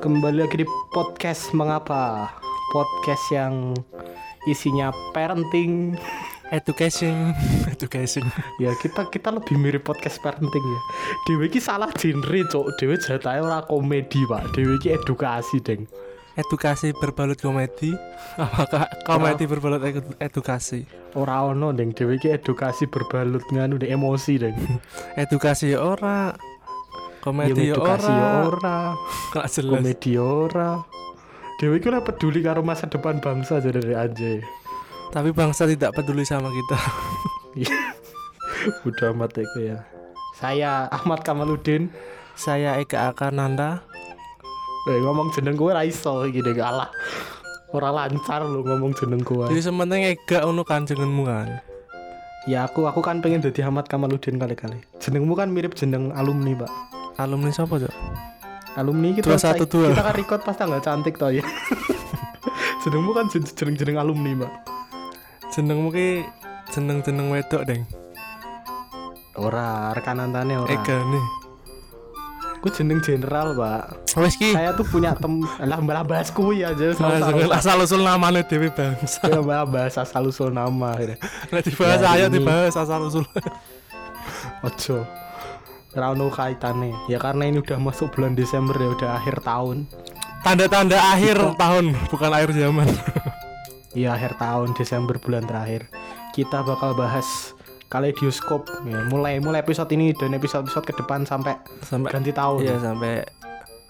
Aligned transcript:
Kembali 0.00 0.40
lagi 0.44 0.64
di 0.64 0.66
podcast 0.92 1.52
Mengapa? 1.52 2.32
Podcast 2.72 3.24
yang 3.32 3.76
isinya 4.48 4.88
parenting. 5.12 5.94
Education 6.56 7.30
education. 7.70 8.26
Ya 8.58 8.74
kita 8.82 9.06
kita 9.06 9.30
lebih 9.30 9.54
mirip 9.54 9.86
podcast 9.86 10.18
parenting 10.18 10.64
ya. 10.64 10.80
Dewi 11.30 11.46
ki 11.46 11.62
salah 11.62 11.94
genre 11.94 12.42
cok 12.42 12.66
Dewi 12.74 12.98
jatahnya 12.98 13.46
orang 13.46 13.64
komedi 13.70 14.26
pak. 14.26 14.50
Dewi 14.58 14.74
ki 14.82 14.98
edukasi 14.98 15.62
deng. 15.62 15.86
Edukasi 16.34 16.90
berbalut 16.98 17.38
komedi? 17.38 17.94
Apakah 18.34 18.90
komedi 19.06 19.46
berbalut 19.46 19.78
edu- 19.84 20.18
edukasi? 20.18 20.82
Ora 21.14 21.46
ono 21.46 21.70
deng. 21.70 21.94
Dewi 21.94 22.18
ki 22.18 22.34
edukasi 22.34 22.90
berbalut 22.90 23.46
nganu 23.54 23.78
deh 23.78 23.86
emosi 23.86 24.42
deng. 24.42 24.58
Edukasi 25.14 25.70
ya 25.70 25.86
ora 25.86 26.34
komedi 27.20 27.70
ya 27.70 27.76
edukasi 27.76 28.12
ora. 28.12 28.48
ora. 28.48 28.78
Gak 29.36 29.46
jelas. 29.52 29.72
Komedi 29.80 30.10
ya 30.16 30.24
ora. 30.24 30.70
Dewi 31.60 31.76
ki 31.80 31.88
lah 31.92 32.00
peduli 32.00 32.40
karo 32.40 32.64
masa 32.64 32.88
depan 32.88 33.20
bangsa 33.20 33.60
jadi 33.60 33.80
dari 33.80 33.92
anjay 33.92 34.40
tapi 35.10 35.34
bangsa 35.34 35.66
tidak 35.66 35.90
peduli 35.92 36.22
sama 36.22 36.48
kita. 36.48 36.78
Udah 38.88 39.10
amat 39.10 39.34
ya 39.34 39.44
ya. 39.58 39.78
Saya 40.38 40.86
Ahmad 40.88 41.26
Kamaludin 41.26 41.90
saya 42.38 42.78
Eka 42.78 43.10
Akananda. 43.12 43.82
Eh 44.88 44.98
ngomong 45.02 45.34
jeneng 45.36 45.58
gue 45.58 45.70
ra 45.74 45.84
iso 45.84 46.24
iki 46.24 46.40
deh 46.40 46.54
galah. 46.56 46.88
Ora 47.74 47.90
lancar 47.92 48.42
lu 48.46 48.66
ngomong 48.66 48.96
jeneng 48.98 49.22
gue. 49.22 49.46
jadi 49.46 49.70
sementing 49.70 50.02
Ega 50.14 50.42
unu 50.46 50.66
kan 50.66 50.86
jenengmu 50.86 51.22
kan? 51.26 51.62
Ya 52.48 52.64
aku 52.66 52.88
aku 52.88 53.04
kan 53.04 53.20
pengen 53.20 53.44
jadi 53.44 53.68
Ahmad 53.68 53.86
Kamaludin 53.86 54.40
kali-kali. 54.40 54.80
Jenengmu 54.98 55.36
kan 55.36 55.52
mirip 55.52 55.76
jeneng 55.76 56.10
alumni, 56.16 56.56
Pak. 56.56 56.72
Alumni 57.16 57.50
siapa 57.50 57.74
cok 57.76 57.94
Alumni 58.70 59.10
kita 59.12 59.34
212. 59.34 59.66
kita 59.90 59.98
kan 60.00 60.14
record 60.14 60.40
pas 60.40 60.54
tanggal 60.54 60.78
cantik 60.78 61.18
toh 61.18 61.26
ya. 61.28 61.42
jenengmu 62.82 63.10
kan 63.10 63.26
jen- 63.26 63.42
jeneng-jeneng 63.44 63.98
alumni, 63.98 64.30
Pak. 64.38 64.52
jenengmu 65.50 65.90
ki 65.90 66.22
jeneng 66.70 67.02
jeneng 67.02 67.28
wedok 67.28 67.66
deng 67.66 67.82
Ora, 69.32 69.90
rekanan 69.90 70.30
tane 70.30 70.54
ora. 70.54 70.70
Ega 70.70 71.02
nih 71.02 71.24
Aku 72.56 72.68
jeneng 72.70 73.00
general, 73.00 73.52
Pak. 73.52 74.14
wes 74.14 74.36
ki 74.36 74.52
Saya 74.52 74.70
tuh 74.70 74.84
punya 74.84 75.16
tem 75.16 75.40
lah 75.58 75.80
malah 75.80 76.06
bahas 76.06 76.30
kuwi 76.30 76.62
aja 76.62 76.94
sama 76.94 77.18
asal 77.50 77.80
usul 77.80 78.00
namanya 78.00 78.44
Dewi 78.44 78.70
bangsa 78.70 79.26
Ya 79.26 79.40
malah 79.40 79.66
bahas 79.66 79.98
asal 79.98 80.22
usul 80.24 80.52
nama. 80.52 80.94
ya. 80.94 81.18
Nah, 81.48 81.58
dibahas 81.58 81.98
Ya, 81.98 82.14
ayo 82.14 82.26
dibahas 82.28 82.76
asal 82.76 83.02
usul 83.02 83.26
Ojo. 84.62 85.02
Ora 85.90 86.14
ono 86.14 86.30
kaitane. 86.30 86.94
Ya 87.10 87.18
karena 87.18 87.50
ini 87.50 87.58
udah 87.58 87.78
masuk 87.82 88.14
bulan 88.14 88.38
Desember 88.38 88.78
ya 88.78 88.94
udah 88.94 89.10
akhir 89.18 89.42
tahun. 89.42 89.86
tanda-tanda 90.40 90.96
akhir 90.96 91.36
tahun 91.60 91.92
bukan 92.08 92.32
akhir 92.32 92.56
zaman 92.56 92.88
Iya 94.00 94.16
akhir 94.16 94.40
tahun 94.40 94.72
Desember 94.78 95.18
bulan 95.18 95.44
terakhir. 95.44 95.90
Kita 96.30 96.62
bakal 96.62 96.94
bahas 96.94 97.52
kaleidoskop 97.90 98.70
ya, 98.86 99.02
mulai 99.10 99.42
mulai 99.42 99.66
episode 99.66 99.90
ini 99.90 100.14
dan 100.14 100.30
episode-episode 100.32 100.86
ke 100.86 100.94
depan 100.94 101.26
sampai 101.26 101.58
sampai 101.82 102.08
ganti 102.14 102.30
tahun. 102.30 102.62
Iya 102.62 102.78
sampai 102.78 103.26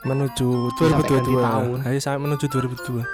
menuju 0.09 0.73
Sampai 0.81 1.05
ganti 1.05 1.37
2022 1.37 1.45
tahun. 1.45 1.78
Ayo 1.84 1.98
sampai 2.01 2.21
menuju 2.25 2.45
2022 2.48 3.05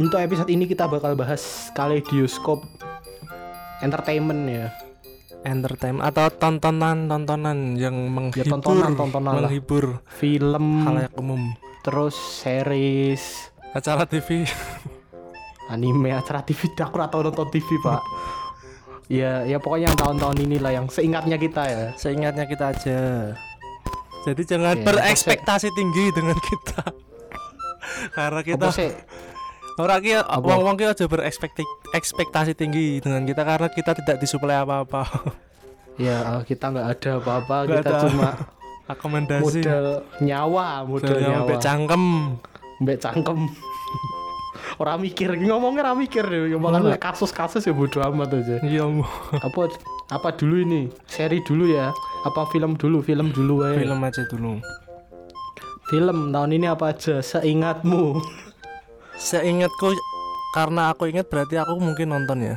Untuk 0.00 0.18
episode 0.24 0.48
ini 0.48 0.64
kita 0.64 0.88
bakal 0.88 1.12
bahas 1.12 1.68
kaleidoskop 1.76 2.64
entertainment 3.84 4.48
ya. 4.48 4.72
Entertainment 5.46 6.02
atau 6.02 6.26
tontonan 6.30 7.06
tontonan 7.06 7.78
yang 7.78 7.94
menghibur 8.10 8.58
tontonan- 8.58 8.98
tontonan 8.98 9.32
lah. 9.38 9.46
menghibur 9.46 10.02
Film, 10.10 10.82
halayak 10.82 11.14
umum 11.14 11.54
terus 11.80 12.12
series, 12.14 13.48
acara 13.70 14.02
TV 14.04 14.44
anime, 15.68 16.10
acara 16.10 16.42
TV. 16.42 16.66
Aku 16.84 16.96
ora 16.96 17.06
tau 17.06 17.22
nonton 17.22 17.48
TV, 17.48 17.64
Pak. 17.80 18.02
ya, 19.06 19.46
ya 19.46 19.56
pokoknya 19.56 19.88
yang 19.88 19.96
tahun-tahun 19.96 20.36
inilah 20.42 20.72
yang 20.74 20.86
seingatnya 20.90 21.36
kita 21.36 21.62
ya. 21.64 21.84
seingatnya 21.96 22.44
kita 22.44 22.76
aja 22.76 23.00
jadi 24.26 24.42
jangan 24.44 24.76
Oke, 24.76 24.84
berekspektasi 24.84 25.72
tinggi 25.72 26.12
dengan 26.12 26.36
kita 26.36 26.82
karena 28.18 28.40
kita? 28.44 28.68
Orang 29.78 29.98
ki 30.02 30.12
wong 30.42 30.60
wong 30.66 30.76
ki 30.76 30.84
aja 30.86 31.04
berekspektasi 31.06 31.64
ekspektasi 31.94 32.52
tinggi 32.52 32.98
dengan 32.98 33.22
kita 33.22 33.42
karena 33.42 33.68
kita 33.70 33.94
tidak 33.94 34.16
disuplai 34.18 34.58
apa-apa 34.58 35.06
Ya 35.98 36.46
kita 36.46 36.70
nggak 36.70 36.86
ada 36.94 37.10
apa-apa, 37.18 37.56
kita 37.66 37.90
ada. 37.90 38.02
cuma 38.06 38.28
rekomendasi 38.86 39.42
modal 39.42 39.86
nyawa, 40.22 40.86
modal 40.86 41.18
nyawa. 41.18 41.34
sampai 41.42 41.56
cangkem 41.58 42.04
Mbak 42.78 42.96
cangkem. 43.02 43.38
Orang 44.82 45.02
mikir, 45.02 45.34
ngomongnya 45.34 45.90
orang 45.90 45.98
mikir 46.06 46.22
deh, 46.22 46.54
ngomongan 46.54 46.94
kasus-kasus 47.02 47.66
ya 47.66 47.74
bodo 47.74 47.98
amat 47.98 48.30
aja. 48.30 48.62
iya 48.62 48.86
Apa 49.42 49.66
apa 50.06 50.28
dulu 50.38 50.62
ini? 50.62 50.86
Seri 51.10 51.42
dulu 51.42 51.66
ya? 51.74 51.90
Apa 52.22 52.46
film 52.54 52.78
dulu? 52.78 53.02
Film 53.02 53.34
dulu 53.34 53.66
ya. 53.66 53.74
film 53.74 53.98
aja 53.98 54.22
dulu 54.30 54.62
Film 55.90 56.30
tahun 56.30 56.50
ini 56.54 56.66
apa 56.70 56.94
aja? 56.94 57.18
Seingatmu. 57.18 58.22
Seingatku 59.18 59.90
karena 60.54 60.94
aku 60.94 61.10
ingat 61.10 61.26
berarti 61.26 61.58
aku 61.58 61.76
mungkin 61.82 62.14
nonton 62.14 62.38
ya. 62.38 62.56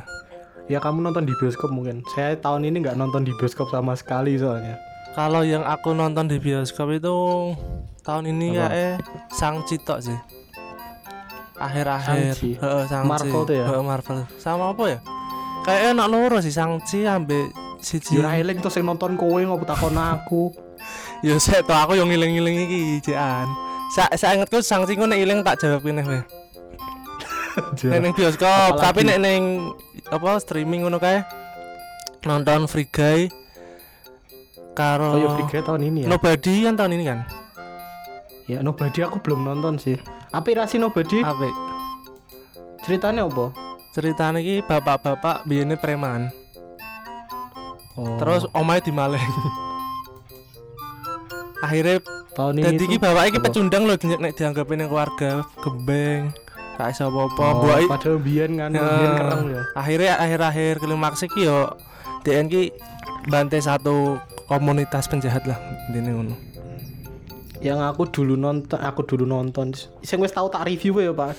ya 0.70 0.78
kamu 0.78 1.02
nonton 1.02 1.26
di 1.26 1.34
bioskop 1.36 1.74
mungkin. 1.74 2.06
Saya 2.14 2.38
tahun 2.38 2.70
ini 2.70 2.86
nggak 2.86 2.94
nonton 2.94 3.26
di 3.26 3.34
bioskop 3.34 3.68
sama 3.74 3.98
sekali 3.98 4.38
soalnya. 4.38 4.78
Kalau 5.12 5.42
yang 5.44 5.66
aku 5.66 5.92
nonton 5.92 6.30
di 6.30 6.38
bioskop 6.40 6.88
itu 6.94 7.12
tahun 8.06 8.30
ini 8.32 8.56
Apa? 8.56 8.58
ya 8.58 8.66
eh 8.72 8.94
Sang 9.34 9.66
Citok 9.66 10.00
sih. 10.00 10.18
Akhir-akhir. 11.58 12.34
Heeh, 12.38 12.82
Shang-Chi. 12.90 13.10
Marvel 13.10 13.42
tuh 13.46 13.54
ya? 13.54 13.66
Heeh, 13.70 13.82
Marvel. 13.84 14.18
Sama 14.40 14.74
apa 14.74 14.82
ya? 14.88 14.98
Kayak 15.62 15.94
enak 15.94 16.06
loro 16.10 16.38
sih 16.42 16.50
Sang-Chi 16.50 17.06
ambek 17.06 17.54
siji. 17.78 18.18
Jura 18.18 18.38
eling 18.38 18.58
terus 18.58 18.78
yang 18.78 18.94
nonton 18.94 19.14
kowe 19.18 19.38
ngopo 19.42 19.66
takon 19.66 19.98
aku. 19.98 20.44
Ya 21.22 21.38
saya 21.38 21.62
tau 21.62 21.78
aku 21.78 21.94
yang 21.94 22.10
ngiling-ngiling 22.10 22.66
iki 22.66 22.80
jean. 23.06 23.46
Sa 23.94 24.10
saya 24.18 24.34
ingatku 24.34 24.58
Sang-Chi 24.58 24.98
ku 24.98 25.06
nek 25.06 25.22
iling 25.22 25.46
tak 25.46 25.62
jawab 25.62 25.78
kene 25.86 26.02
weh. 26.02 26.41
Nek 27.84 27.98
ning 28.00 28.12
bioskop, 28.16 28.78
Apalagi- 28.78 28.80
tapi 28.80 29.00
nek 29.04 29.18
ning 29.20 29.42
apa 30.08 30.30
streaming 30.40 30.84
ngono 30.84 30.96
kae 30.96 31.20
nonton 32.24 32.64
Free 32.70 32.88
Guy 32.88 33.28
karo 34.72 35.16
Oh 35.16 35.20
ya 35.20 35.28
Free 35.36 35.48
Guy 35.50 35.60
tahun 35.60 35.82
ini 35.84 35.98
ya. 36.04 36.08
Nobody 36.08 36.64
kan 36.64 36.74
tahun 36.78 36.92
ini 36.96 37.04
kan? 37.04 37.18
Ya 38.48 38.58
Nobody 38.64 38.98
aku 39.04 39.20
belum 39.20 39.44
nonton 39.44 39.76
sih. 39.76 40.00
Apa 40.32 40.48
rasi 40.56 40.80
Nobody? 40.80 41.20
Apik. 41.20 41.52
Ceritanya 42.82 43.28
apa? 43.28 43.52
Ceritanya 43.92 44.40
iki 44.40 44.64
bapak-bapak 44.64 45.44
biyene 45.44 45.76
preman. 45.76 46.32
Oh, 47.92 48.16
Terus 48.16 48.48
omahe 48.56 48.80
dimaleng. 48.80 49.20
Akhirnya 51.62 52.00
tahun 52.32 52.58
ini 52.58 52.64
dadi 52.64 52.84
iki 52.88 52.96
bapak 52.98 53.24
iki 53.28 53.38
apa? 53.38 53.46
pecundang 53.52 53.82
nek 53.86 54.34
dianggapin 54.34 54.82
yang 54.82 54.90
keluarga 54.90 55.44
gembeng. 55.60 56.32
Gak 56.72 56.88
iso 56.90 57.06
apa-apa. 57.06 57.42
Oh, 57.42 57.52
Mbok 57.60 57.78
i- 57.78 57.88
padahal 57.88 58.18
biyen 58.18 58.52
kan 58.56 58.70
Ya. 58.70 58.80
biyen 58.82 59.12
kereng 59.14 59.42
ya. 59.46 59.62
akhirnya 59.72 60.12
akhir-akhir 60.18 60.74
klimaks 60.78 61.20
iki 61.22 61.40
yo 61.42 61.68
DN 62.22 62.46
ki 62.46 62.72
bantai 63.24 63.58
satu 63.58 64.16
komunitas 64.46 65.06
penjahat 65.06 65.44
lah 65.44 65.58
intinya 65.86 66.12
ngono. 66.12 66.34
Yang 67.58 67.78
aku 67.86 68.02
dulu 68.10 68.34
nonton, 68.34 68.74
aku 68.74 69.06
dulu 69.06 69.22
nonton. 69.22 69.70
Sing 70.00 70.18
wis 70.18 70.30
tahu 70.30 70.50
tak 70.50 70.66
review 70.66 70.98
ya, 70.98 71.14
Pak. 71.14 71.38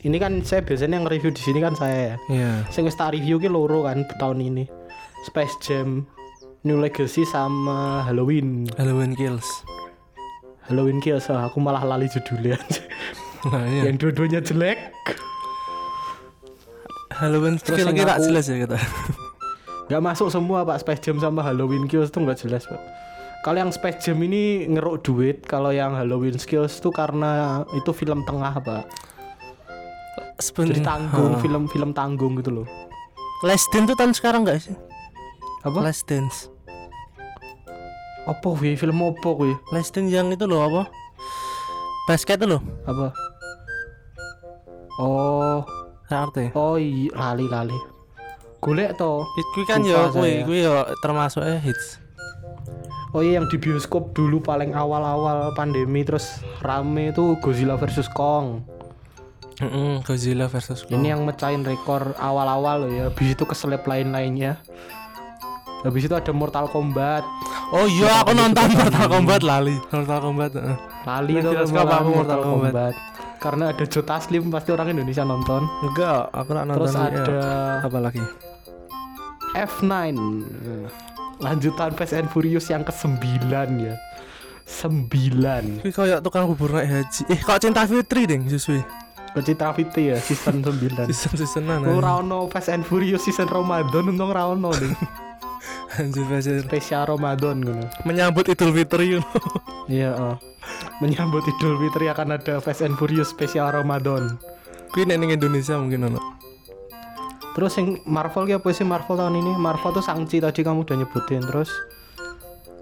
Ini 0.00 0.16
kan 0.16 0.40
saya 0.40 0.64
biasanya 0.64 0.96
yang 0.96 1.04
review 1.04 1.28
di 1.28 1.38
sini 1.38 1.60
kan 1.60 1.76
saya 1.76 2.16
ya. 2.16 2.16
Iya. 2.26 2.52
Sing 2.72 2.82
wis 2.82 2.96
tak 2.96 3.12
review 3.12 3.36
ki 3.36 3.46
loro 3.46 3.84
kan 3.84 4.00
tahun 4.16 4.40
ini. 4.40 4.64
Space 5.22 5.52
Jam 5.60 6.08
New 6.62 6.80
Legacy 6.80 7.22
sama 7.22 8.00
Halloween. 8.02 8.64
Halloween 8.74 9.12
Kills. 9.12 9.44
Halloween 10.64 10.98
Kills 10.98 11.28
aku 11.28 11.60
malah 11.60 11.84
lali 11.84 12.08
judulnya. 12.08 12.56
Nah, 13.42 13.66
iya. 13.66 13.90
yang 13.90 13.98
dua-duanya 13.98 14.38
jelek. 14.38 14.94
Halloween 17.12 17.58
Terus 17.58 17.82
tak 17.84 17.92
aku- 17.92 18.26
jelas 18.26 18.44
ya 18.48 18.56
kata. 18.64 18.78
Gak 19.90 20.00
masuk 20.00 20.32
semua 20.32 20.64
Pak 20.64 20.80
Space 20.80 21.02
Jam 21.04 21.20
sama 21.20 21.44
Halloween 21.44 21.84
Kills 21.84 22.08
tuh 22.08 22.24
nggak 22.24 22.38
jelas 22.40 22.64
Pak. 22.64 22.80
Kalau 23.42 23.58
yang 23.58 23.74
Space 23.74 23.98
Jam 24.00 24.22
ini 24.22 24.64
ngeruk 24.70 25.02
duit, 25.02 25.42
kalau 25.44 25.74
yang 25.74 25.92
Halloween 25.92 26.38
Kills 26.38 26.78
tuh 26.78 26.94
karena 26.94 27.62
itu 27.74 27.90
film 27.90 28.22
tengah 28.22 28.54
Pak. 28.56 28.86
Sebenarnya 30.38 30.78
Jadi 30.78 30.86
tanggung, 30.86 31.32
film-film 31.38 31.90
tanggung 31.92 32.32
gitu 32.38 32.62
loh. 32.62 32.66
Last 33.42 33.68
Dance 33.74 33.90
tuh 33.90 33.96
tahun 33.98 34.14
sekarang 34.14 34.46
gak 34.46 34.62
sih? 34.62 34.74
Apa? 35.66 35.78
Last 35.82 36.06
Dance. 36.06 36.46
Apa 38.22 38.54
wih? 38.54 38.78
Film 38.78 39.02
apa 39.02 39.30
wih? 39.34 39.58
Last 39.74 39.92
Dance 39.92 40.14
yang 40.14 40.30
itu 40.30 40.46
loh 40.46 40.62
apa? 40.62 40.82
Basket 42.06 42.38
itu 42.38 42.46
loh. 42.48 42.62
Apa? 42.86 43.10
Oh, 45.02 45.66
ngerti. 46.06 46.54
oh 46.54 46.78
iya, 46.78 47.10
lali 47.18 47.50
lali. 47.50 47.78
Golek 48.62 48.94
to. 48.94 49.26
Itu 49.34 49.66
kan 49.66 49.82
ya 49.82 50.06
kuwi 50.14 50.46
kuwi 50.46 50.62
ya 50.62 50.86
termasuk 51.02 51.42
eh 51.42 51.58
hits. 51.58 51.98
Oh 53.12 53.20
iya 53.20 53.42
yang 53.42 53.50
di 53.50 53.58
bioskop 53.60 54.14
dulu 54.16 54.40
paling 54.40 54.72
awal-awal 54.72 55.52
pandemi 55.52 56.00
terus 56.00 56.40
rame 56.64 57.12
itu 57.12 57.36
Godzilla 57.42 57.76
versus 57.76 58.08
Kong. 58.08 58.64
Mm-mm, 59.60 60.00
Godzilla 60.06 60.48
versus 60.48 60.86
Kong. 60.86 60.96
Ini 60.96 61.12
yang 61.12 61.26
mecahin 61.28 61.60
rekor 61.66 62.16
awal-awal 62.16 62.86
loh 62.86 62.90
ya. 62.94 63.04
Habis 63.12 63.36
itu 63.36 63.44
keselip 63.44 63.84
lain-lainnya. 63.84 64.62
Habis 65.82 66.06
itu 66.06 66.14
ada 66.14 66.30
Mortal 66.30 66.70
Kombat. 66.70 67.26
Oh 67.74 67.84
iya, 67.84 68.22
aku 68.22 68.32
nonton 68.32 68.70
Mortal 68.78 69.06
Kombat 69.10 69.40
lali. 69.42 69.76
Mortal 69.90 70.20
Kombat. 70.22 70.50
Lali 71.04 71.32
tuh 71.42 71.52
aku 71.52 72.10
Mortal 72.14 72.40
Kombat. 72.40 72.94
Karena 73.42 73.74
ada 73.74 73.82
Joe 73.82 74.06
Taslim 74.06 74.54
pasti 74.54 74.70
orang 74.70 74.94
Indonesia 74.94 75.26
nonton. 75.26 75.66
Enggak, 75.82 76.30
aku 76.30 76.50
nak 76.54 76.64
nonton. 76.70 76.86
Terus 76.86 76.94
iya. 76.94 77.10
ada 77.10 77.38
apa 77.82 77.98
lagi? 77.98 78.22
F9 79.52 79.92
lanjutan 81.42 81.90
Fast 81.98 82.14
and 82.14 82.30
Furious 82.30 82.70
yang 82.70 82.86
ke-9 82.86 83.20
ya 83.82 83.98
9 84.64 85.10
Kuwi 85.82 85.92
kayak 85.92 86.22
tukang 86.22 86.46
bubur 86.48 86.72
naik 86.72 86.88
haji. 86.88 87.22
Eh, 87.28 87.40
kok 87.42 87.58
cinta 87.60 87.84
Fitri 87.84 88.24
ding 88.24 88.46
sesuai. 88.46 88.80
Kecitra 89.32 89.72
Fiti 89.72 90.12
ya 90.12 90.16
season 90.20 90.60
9 90.64 91.08
Season-seasonan. 91.08 91.88
Lu 91.88 91.98
Rano 92.00 92.46
Fast 92.52 92.68
and 92.68 92.84
Furious 92.84 93.24
season 93.24 93.48
Ramadan 93.48 94.12
untung 94.12 94.30
Rano 94.32 94.70
deh 94.76 94.92
Anjir 96.00 96.24
spesial 96.64 97.04
Ramadan 97.04 97.60
gitu 97.60 97.84
Menyambut 98.08 98.48
Idul 98.48 98.72
Fitri 98.72 99.16
you 99.16 99.20
know. 99.20 99.44
Iya 99.92 100.16
oh. 100.16 100.36
Menyambut 101.04 101.44
Idul 101.44 101.76
Fitri 101.76 102.08
akan 102.08 102.40
ada 102.40 102.64
Fast 102.64 102.80
and 102.80 102.96
Furious 102.96 103.28
spesial 103.28 103.68
Ramadan 103.68 104.40
Kuwi 104.92 105.08
nek 105.08 105.24
ning 105.24 105.32
Indonesia 105.32 105.76
mungkin 105.80 106.04
ono. 106.12 106.20
Terus 107.52 107.76
yang 107.80 108.00
Marvel 108.08 108.44
ki 108.48 108.60
apa 108.60 108.68
sih 108.72 108.84
Marvel 108.84 109.16
tahun 109.16 109.40
ini? 109.40 109.52
Marvel 109.56 109.92
tuh 109.92 110.04
Sangchi 110.04 110.40
tadi 110.40 110.64
kamu 110.64 110.84
udah 110.84 110.96
nyebutin 111.00 111.44
Terus 111.44 111.68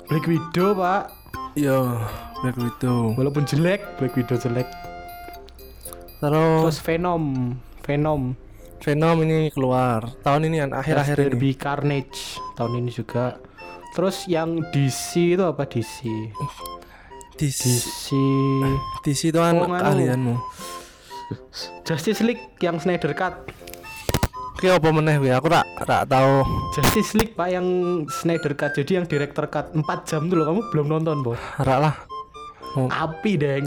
Black 0.06 0.27
Widow 0.27 0.75
pak 0.75 1.11
Yo, 1.59 1.99
Black 2.47 2.55
Widow. 2.59 3.15
Walaupun 3.19 3.43
jelek 3.47 3.83
Black 3.99 4.15
Widow 4.15 4.39
jelek 4.39 4.67
Terus 6.23 6.63
Terus 6.63 6.79
Venom 6.87 7.23
Venom 7.83 8.39
Venom 8.81 9.21
ini 9.29 9.53
keluar 9.53 10.09
tahun 10.25 10.49
ini 10.49 10.56
kan 10.65 10.71
akhir-akhir 10.73 11.17
ini. 11.21 11.25
Derby 11.29 11.50
Carnage 11.53 12.41
tahun 12.56 12.81
ini 12.81 12.91
juga 12.91 13.37
Terus 13.91 14.25
yang 14.31 14.62
DC 14.71 15.35
itu 15.35 15.44
apa 15.44 15.67
DC? 15.67 16.06
DC 17.37 17.61
DC 17.67 18.05
DC 19.05 19.21
itu 19.35 19.38
kan 19.38 19.55
Oh, 19.59 19.67
keahlianmu. 19.69 20.35
Justice 21.85 22.23
League 22.25 22.56
yang 22.62 22.81
Snyder 22.81 23.12
Cut 23.12 23.50
Ki 24.56 24.69
apa 24.69 24.88
meneh 24.93 25.17
kuwi? 25.17 25.32
Aku 25.32 25.49
tak 25.49 25.65
tak 25.88 26.05
tahu. 26.12 26.44
Justice 26.77 27.17
League 27.17 27.32
pak 27.32 27.49
yang 27.49 27.67
Snyder 28.09 28.53
Cut 28.53 28.77
jadi 28.77 29.00
yang 29.00 29.06
director 29.09 29.49
cut 29.49 29.73
4 29.73 29.82
jam 30.05 30.29
tuh 30.29 30.37
loh 30.37 30.47
kamu 30.53 30.61
belum 30.69 30.87
nonton 30.88 31.21
bos 31.21 31.41
Rak 31.61 31.79
lah. 31.81 31.94
api 32.77 33.35
deng 33.35 33.67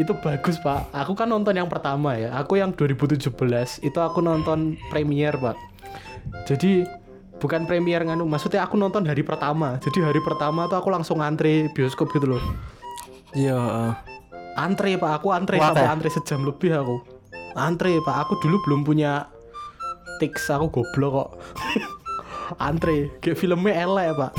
itu 0.00 0.12
bagus 0.20 0.56
pak. 0.60 0.88
Aku 0.92 1.12
kan 1.12 1.28
nonton 1.28 1.52
yang 1.52 1.68
pertama 1.68 2.16
ya. 2.16 2.32
Aku 2.40 2.56
yang 2.56 2.72
2017 2.72 3.28
itu 3.84 3.98
aku 4.00 4.24
nonton 4.24 4.80
premier 4.88 5.36
pak. 5.36 5.56
Jadi 6.48 6.86
bukan 7.36 7.66
premier 7.66 8.00
nganu 8.06 8.24
maksudnya 8.24 8.64
aku 8.64 8.80
nonton 8.80 9.04
hari 9.04 9.20
pertama. 9.20 9.76
Jadi 9.82 10.00
hari 10.00 10.20
pertama 10.24 10.70
tuh 10.70 10.80
aku 10.80 10.88
langsung 10.88 11.20
antre 11.20 11.68
bioskop 11.76 12.08
gitu 12.16 12.38
loh. 12.38 12.42
Iya, 13.36 13.58
eh. 13.58 13.94
antre 14.56 14.96
pak. 14.96 15.20
Aku 15.20 15.32
antre 15.32 15.60
Wah, 15.60 15.72
sampai 15.72 15.84
teh. 15.84 15.92
antre 15.92 16.08
sejam 16.08 16.40
lebih 16.44 16.72
aku. 16.72 16.96
Antre 17.52 18.00
pak. 18.00 18.16
Aku 18.28 18.40
dulu 18.40 18.60
belum 18.64 18.80
punya 18.88 19.28
tix 20.16 20.48
aku 20.48 20.72
goblok 20.72 21.12
kok. 21.12 21.30
Antre. 22.68 23.08
Kayak 23.24 23.40
filmnya 23.40 23.72
elek 23.88 24.12
pak 24.12 24.32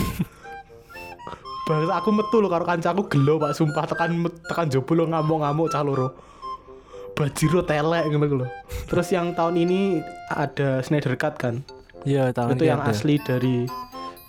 Bahas 1.63 1.87
aku 1.95 2.09
metu 2.11 2.43
loh 2.43 2.51
karo 2.51 2.67
kancaku. 2.67 3.07
Gelo 3.07 3.39
pak 3.39 3.55
sumpah 3.55 3.87
tekan 3.87 4.27
tekan 4.47 4.67
jopo 4.67 4.99
lo 4.99 5.07
ngamuk-ngamuk 5.07 5.71
cah 5.71 5.83
loro. 5.83 6.11
Bajiro 7.13 7.61
telek 7.61 8.09
gitu 8.09 8.41
loh 8.41 8.49
terus 8.89 9.13
yang 9.13 9.37
tahun 9.37 9.53
ini 9.53 10.01
ada 10.33 10.81
Snyder 10.81 11.13
Cut 11.13 11.37
kan? 11.37 11.61
Iya, 12.09 12.33
tahun 12.33 12.57
itu 12.57 12.65
yang 12.65 12.81
ada. 12.81 12.89
asli 12.89 13.21
dari 13.21 13.69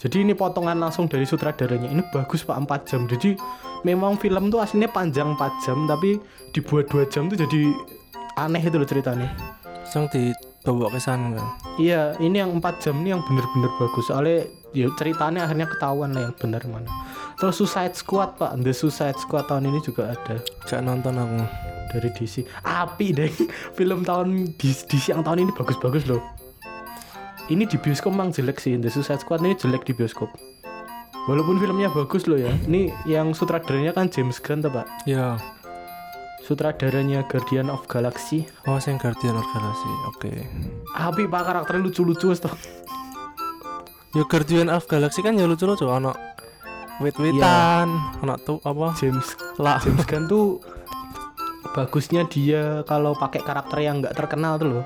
jadi 0.04 0.20
ini 0.20 0.36
potongan 0.36 0.76
langsung 0.76 1.08
dari 1.08 1.25
sutradaranya. 1.25 1.88
Ini 1.88 2.12
bagus 2.12 2.44
pak 2.44 2.60
4 2.60 2.84
jam. 2.84 3.08
Jadi 3.08 3.40
memang 3.88 4.20
film 4.20 4.52
tuh 4.52 4.60
aslinya 4.60 4.92
panjang 4.92 5.32
4 5.32 5.64
jam 5.64 5.88
tapi 5.88 6.20
dibuat 6.52 6.92
2 6.92 7.08
jam 7.08 7.25
tuh 7.32 7.40
jadi 7.40 7.72
aneh 8.36 8.60
itu 8.60 8.76
loh 8.76 8.84
ceritanya. 8.84 9.32
Langsung 9.88 10.12
dibawa 10.12 10.92
ke 10.92 11.00
sana 11.00 11.40
kan. 11.40 11.48
iya 11.81 12.12
ini 12.20 12.36
yang 12.36 12.52
4 12.60 12.84
jam 12.84 13.00
ini 13.00 13.16
yang 13.16 13.25
bener-bener 13.25 13.72
bagus. 13.81 14.12
Soalnya 14.12 14.44
ya 14.76 14.92
ceritanya 14.98 15.48
akhirnya 15.48 15.70
ketahuan 15.70 16.12
lah 16.12 16.28
yang 16.28 16.34
bener 16.36 16.62
mana 16.66 16.90
terus 17.44 17.61
Suicide 17.61 17.93
Squad 17.93 18.41
pak. 18.41 18.56
The 18.64 18.73
Suicide 18.73 19.20
Squad 19.20 19.52
tahun 19.52 19.69
ini 19.69 19.85
juga 19.85 20.17
ada. 20.17 20.41
Gak 20.64 20.81
nonton 20.81 21.20
aku. 21.20 21.44
dari 21.94 22.11
DC. 22.11 22.43
Api 22.67 23.14
deh 23.14 23.31
film 23.79 24.02
tahun 24.02 24.50
DC, 24.58 25.14
yang 25.14 25.23
tahun 25.23 25.46
ini 25.46 25.52
bagus-bagus 25.55 26.11
loh. 26.11 26.19
Ini 27.46 27.69
di 27.69 27.76
bioskop 27.79 28.17
memang 28.17 28.32
jelek 28.35 28.58
sih. 28.58 28.75
The 28.81 28.91
Suicide 28.91 29.23
Squad 29.23 29.44
ini 29.44 29.55
jelek 29.55 29.85
di 29.87 29.93
bioskop. 29.93 30.32
Walaupun 31.29 31.61
filmnya 31.61 31.93
bagus 31.93 32.26
loh 32.26 32.41
ya. 32.41 32.50
Ini 32.67 32.91
yang 33.06 33.37
sutradaranya 33.37 33.93
kan 33.93 34.08
James 34.08 34.41
Gunn 34.41 34.64
tuh 34.64 34.73
pak. 34.73 34.88
Iya. 35.05 35.37
sutradaranya 36.44 37.25
Guardian 37.29 37.73
of 37.73 37.87
Galaxy. 37.88 38.44
Oh, 38.69 38.76
sing 38.76 38.96
Guardian 38.99 39.37
of 39.37 39.46
Galaxy. 39.52 39.91
Oke. 40.11 40.32
api 40.96 41.29
pak. 41.29 41.43
Karakternya 41.46 41.85
lucu-lucu 41.88 42.32
toh 42.37 42.52
Ya 44.17 44.25
Guardian 44.29 44.69
of 44.69 44.85
Galaxy 44.91 45.23
kan 45.23 45.38
ya 45.38 45.46
lucu-lucu. 45.46 45.87
Ono 45.87 46.35
wit-witan, 46.99 47.88
ono 48.20 48.35
tuh 48.38 48.58
apa? 48.61 48.94
James 48.94 49.35
Lah. 49.56 49.79
James 49.79 50.05
Gunn 50.05 50.25
tuh 50.25 50.62
bagusnya 51.70 52.23
dia 52.25 52.85
kalau 52.85 53.12
pakai 53.12 53.41
karakter 53.41 53.79
yang 53.81 53.99
nggak 53.99 54.14
terkenal 54.14 54.56
tuh 54.56 54.69
loh 54.70 54.85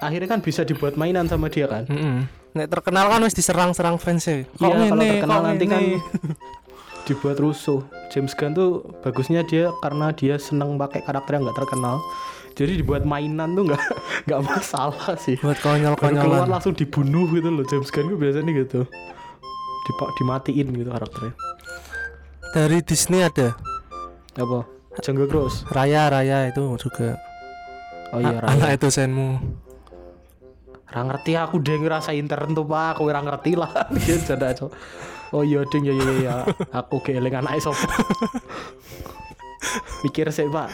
akhirnya 0.00 0.26
kan 0.28 0.40
bisa 0.40 0.62
dibuat 0.62 0.96
mainan 0.96 1.24
sama 1.24 1.46
dia 1.46 1.66
kan 1.66 1.86
Heeh. 1.86 2.26
Nek 2.52 2.68
terkenal 2.68 3.06
kan 3.06 3.22
wis 3.22 3.32
diserang-serang 3.32 3.96
fans 3.96 4.26
e. 4.26 4.44
Kok 4.52 4.60
Iya, 4.60 4.90
kalau 4.90 5.00
terkenal 5.00 5.38
kok 5.38 5.46
nanti 5.46 5.64
kan 5.64 5.80
ngene? 5.80 5.98
dibuat 7.02 7.36
rusuh. 7.36 7.80
James 8.08 8.30
Gunn 8.32 8.52
tuh 8.52 8.70
bagusnya 9.00 9.40
dia 9.42 9.72
karena 9.78 10.10
dia 10.10 10.36
seneng 10.36 10.76
pakai 10.76 11.00
karakter 11.00 11.32
yang 11.32 11.46
nggak 11.46 11.56
terkenal. 11.56 11.96
Jadi 12.52 12.76
dibuat 12.76 13.02
mainan 13.02 13.54
tuh 13.54 13.64
nggak 13.64 13.82
nggak 14.26 14.40
masalah 14.42 15.16
sih. 15.16 15.38
buat 15.38 15.56
Baru 15.56 15.80
keluar 15.80 15.96
konyol-konyolan. 15.96 16.48
langsung 16.50 16.74
dibunuh 16.74 17.24
gitu 17.30 17.48
loh. 17.48 17.64
James 17.64 17.88
Gunn 17.88 18.06
tuh 18.06 18.18
biasanya 18.18 18.52
gitu. 18.52 18.80
Dipak 19.82 20.10
dimatiin 20.14 20.68
gitu 20.72 20.90
karakternya. 20.90 21.34
Dari 22.52 22.78
Disney 22.84 23.24
ada 23.24 23.56
Apa? 24.36 24.64
Jungle 25.00 25.26
Cruise. 25.26 25.64
Raya 25.72 26.08
Raya 26.08 26.52
itu 26.52 26.62
juga. 26.76 27.16
Oh 28.12 28.20
iya, 28.20 28.38
Raya. 28.38 28.52
Anak 28.52 28.70
itu 28.76 28.88
senmu. 28.92 29.40
Ra 30.92 31.00
ngerti 31.08 31.32
aku 31.34 31.56
deh 31.64 31.80
ngerasa 31.80 32.12
intern 32.12 32.52
tuh 32.52 32.68
pak. 32.68 32.96
Aku 33.00 33.08
ora 33.08 33.24
ngerti 33.24 33.56
lah. 33.56 33.72
Dia 34.04 34.20
janda 34.28 34.52
aja. 34.52 34.68
Oh 35.32 35.40
iya 35.40 35.64
ding 35.72 35.88
ya 35.88 35.96
ya 35.96 36.04
ya, 36.04 36.14
ya. 36.20 36.34
Aku 36.76 37.00
keeling 37.00 37.32
anak 37.32 37.56
sapa. 37.64 37.80
Mikir 40.04 40.28
sih 40.28 40.44
pak. 40.52 40.68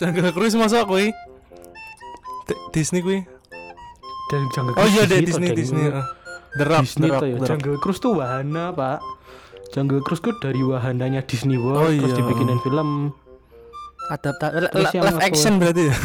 Jungle 0.00 0.32
Cruise 0.32 0.56
masuk. 0.56 0.88
D- 0.88 2.60
Disney 2.72 3.04
kuwi. 3.04 3.20
Dan 4.32 4.48
Jungle 4.56 4.72
Oh 4.74 4.88
Cruise 4.88 4.96
iya 4.96 5.02
deh 5.04 5.20
Disney 5.20 5.52
Deng. 5.52 5.58
Disney. 5.60 5.84
The 6.52 6.64
Rock, 6.64 6.82
Disney 6.84 7.08
The 7.08 7.12
Rock, 7.12 7.20
tuh 7.20 7.26
ya. 7.26 7.32
The 7.32 7.38
Rock. 7.38 7.48
Jungle 7.48 7.76
Cruise 7.80 8.00
tuh 8.00 8.12
wahana 8.14 8.64
pak. 8.70 8.98
Jungle 9.72 10.02
Cruise 10.04 10.20
tuh 10.20 10.34
dari 10.36 10.60
wahananya 10.60 11.24
Disney 11.24 11.56
World 11.56 11.80
Oh 11.80 11.88
terus 11.88 12.12
iya. 12.12 12.18
dibikinin 12.20 12.60
film 12.60 12.88
Adapta 14.10 14.52
Terus 14.52 14.92
yang 14.92 15.04
live 15.08 15.22
action 15.24 15.52
berarti 15.56 15.82
ya. 15.88 15.96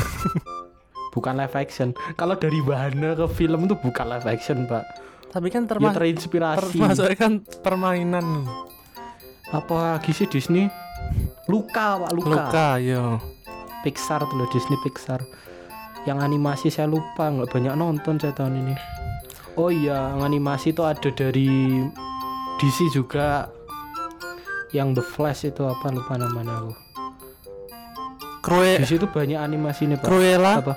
bukan 1.18 1.34
live 1.36 1.56
action. 1.58 1.88
Kalau 2.14 2.38
dari 2.38 2.62
wahana 2.62 3.12
ke 3.12 3.26
film 3.28 3.68
tuh 3.68 3.76
bukan 3.76 4.06
live 4.08 4.24
action 4.24 4.64
pak. 4.64 4.86
Tapi 5.28 5.52
kan 5.52 5.66
Ya 5.66 5.70
termasuk 5.76 5.98
terinspirasi. 6.00 6.78
termasuk 6.80 7.06
kan 7.20 7.32
permainan. 7.60 8.48
Apa 9.52 10.00
lagi 10.00 10.16
sih 10.16 10.30
Disney? 10.30 10.72
Luka 11.48 12.00
pak 12.00 12.12
Luka. 12.16 12.30
Luka, 12.30 12.68
yo. 12.80 13.20
Pixar 13.84 14.24
tuh 14.24 14.36
loh 14.36 14.48
Disney 14.48 14.80
Pixar. 14.80 15.20
Yang 16.08 16.24
animasi 16.24 16.72
saya 16.72 16.88
lupa 16.88 17.28
nggak 17.28 17.52
banyak 17.52 17.74
nonton 17.76 18.16
saya 18.16 18.32
tahun 18.32 18.64
ini. 18.64 18.76
Oh 19.58 19.74
iya, 19.74 20.14
animasi 20.22 20.70
itu 20.70 20.86
ada 20.86 21.10
dari 21.10 21.82
DC 22.62 22.94
juga. 22.94 23.50
Yang 24.76 25.00
The 25.00 25.04
Flash 25.04 25.48
itu 25.48 25.64
apa 25.64 25.90
lupa 25.90 26.20
namanya 26.20 26.60
aku. 26.60 26.74
Crue 28.44 28.80
Di 28.80 28.86
situ 28.86 29.08
banyak 29.08 29.40
animasi 29.40 29.92
nih 29.92 29.98
pak. 30.00 30.08
Cruella 30.08 30.54
Apa? 30.60 30.76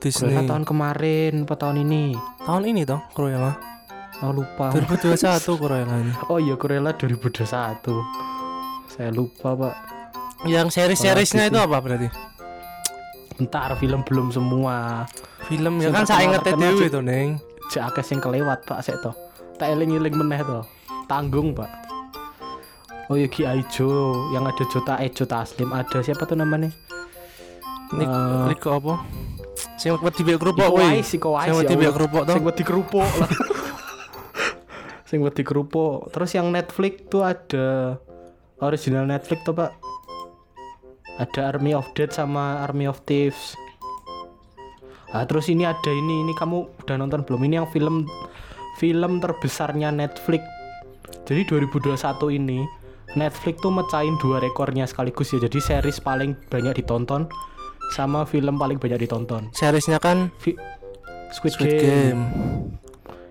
Disney. 0.00 0.32
Cruella 0.32 0.48
tahun 0.48 0.64
kemarin, 0.64 1.32
apa 1.44 1.54
tahun 1.56 1.76
ini? 1.84 2.16
Tahun 2.44 2.62
ini 2.64 2.84
toh 2.84 3.00
Cruella. 3.16 3.56
Oh 4.20 4.32
lupa. 4.36 4.72
2021 4.72 5.16
Cruella 5.60 5.96
ini. 6.04 6.12
Oh 6.32 6.36
iya 6.40 6.54
Cruella 6.56 6.92
2021. 6.96 7.48
Saya 8.92 9.10
lupa 9.10 9.56
pak. 9.56 9.74
Yang 10.44 10.80
seri-serisnya 10.80 11.48
itu 11.48 11.58
apa 11.60 11.76
berarti? 11.80 12.08
Bentar 13.40 13.72
film 13.80 14.04
belum 14.04 14.32
semua. 14.32 15.08
Film 15.50 15.82
ya 15.82 15.90
kan 15.90 16.06
saya 16.06 16.38
dewe 16.38 16.78
sih. 16.78 16.86
itu, 16.86 17.00
Neng. 17.02 17.28
Cek 17.68 17.82
akeh 17.90 18.04
sing 18.06 18.18
kelewat 18.18 18.62
pak 18.62 18.80
sik 18.80 19.02
toh. 19.02 19.14
Tak 19.58 19.66
eling-eling 19.68 20.14
meneh 20.14 20.40
toh. 20.40 20.62
tanggung 21.04 21.50
pak 21.50 21.66
oh 23.10 23.18
ya 23.18 23.26
Ki 23.26 23.42
Aijo 23.42 23.90
yang 24.30 24.46
ada 24.46 24.62
Jota 24.62 25.02
eh 25.02 25.10
Jota 25.10 25.42
Aslim 25.42 25.74
ada 25.74 25.98
siapa 25.98 26.22
tuh 26.22 26.38
namanya 26.38 26.70
Nik 27.90 28.06
Eh, 28.06 28.46
Nik 28.46 28.62
apa? 28.62 29.02
Sing 29.74 29.90
wedi 29.90 30.22
mbek 30.22 30.38
kerupuk 30.38 30.70
kuwi. 30.70 31.02
Sing 31.02 31.18
ya 31.18 31.50
wedi 31.50 31.74
mbek 31.74 31.82
Allah. 31.82 31.96
kerupuk 31.98 32.22
to. 32.22 32.32
sing 32.32 32.42
wedi 32.46 32.62
kerupuk 32.62 33.10
sing 35.10 35.18
wedi 35.18 35.42
kerupuk 35.42 36.14
terus 36.14 36.30
yang 36.30 36.54
Netflix 36.54 37.10
tuh 37.10 37.26
ada 37.26 37.98
original 38.62 39.10
Netflix 39.10 39.42
tuh 39.42 39.58
pak 39.58 39.74
ada 41.18 41.50
Army 41.50 41.74
of 41.74 41.90
Dead 41.92 42.14
sama 42.14 42.62
Army 42.62 42.86
of 42.86 43.02
Thieves 43.02 43.58
ah 45.10 45.26
terus 45.26 45.50
ini 45.50 45.66
ada 45.66 45.90
ini 45.90 46.22
ini 46.22 46.32
kamu 46.38 46.86
udah 46.86 46.96
nonton 46.98 47.26
belum 47.26 47.42
ini 47.46 47.58
yang 47.62 47.68
film 47.70 48.06
film 48.78 49.18
terbesarnya 49.18 49.90
Netflix 49.90 50.46
jadi 51.26 51.42
2021 51.46 51.98
ini 52.38 52.62
Netflix 53.18 53.58
tuh 53.58 53.74
mecahin 53.74 54.14
dua 54.22 54.38
rekornya 54.38 54.86
sekaligus 54.86 55.34
ya 55.34 55.42
jadi 55.42 55.58
series 55.58 55.98
paling 55.98 56.38
banyak 56.46 56.78
ditonton 56.78 57.26
sama 57.90 58.22
film 58.22 58.54
paling 58.54 58.78
banyak 58.78 59.02
ditonton 59.02 59.50
Seriesnya 59.50 59.98
kan 59.98 60.30
Vi- 60.38 60.54
Squid, 61.30 61.54
Squid 61.54 61.70
Game. 61.78 61.82
Game. 61.82 62.22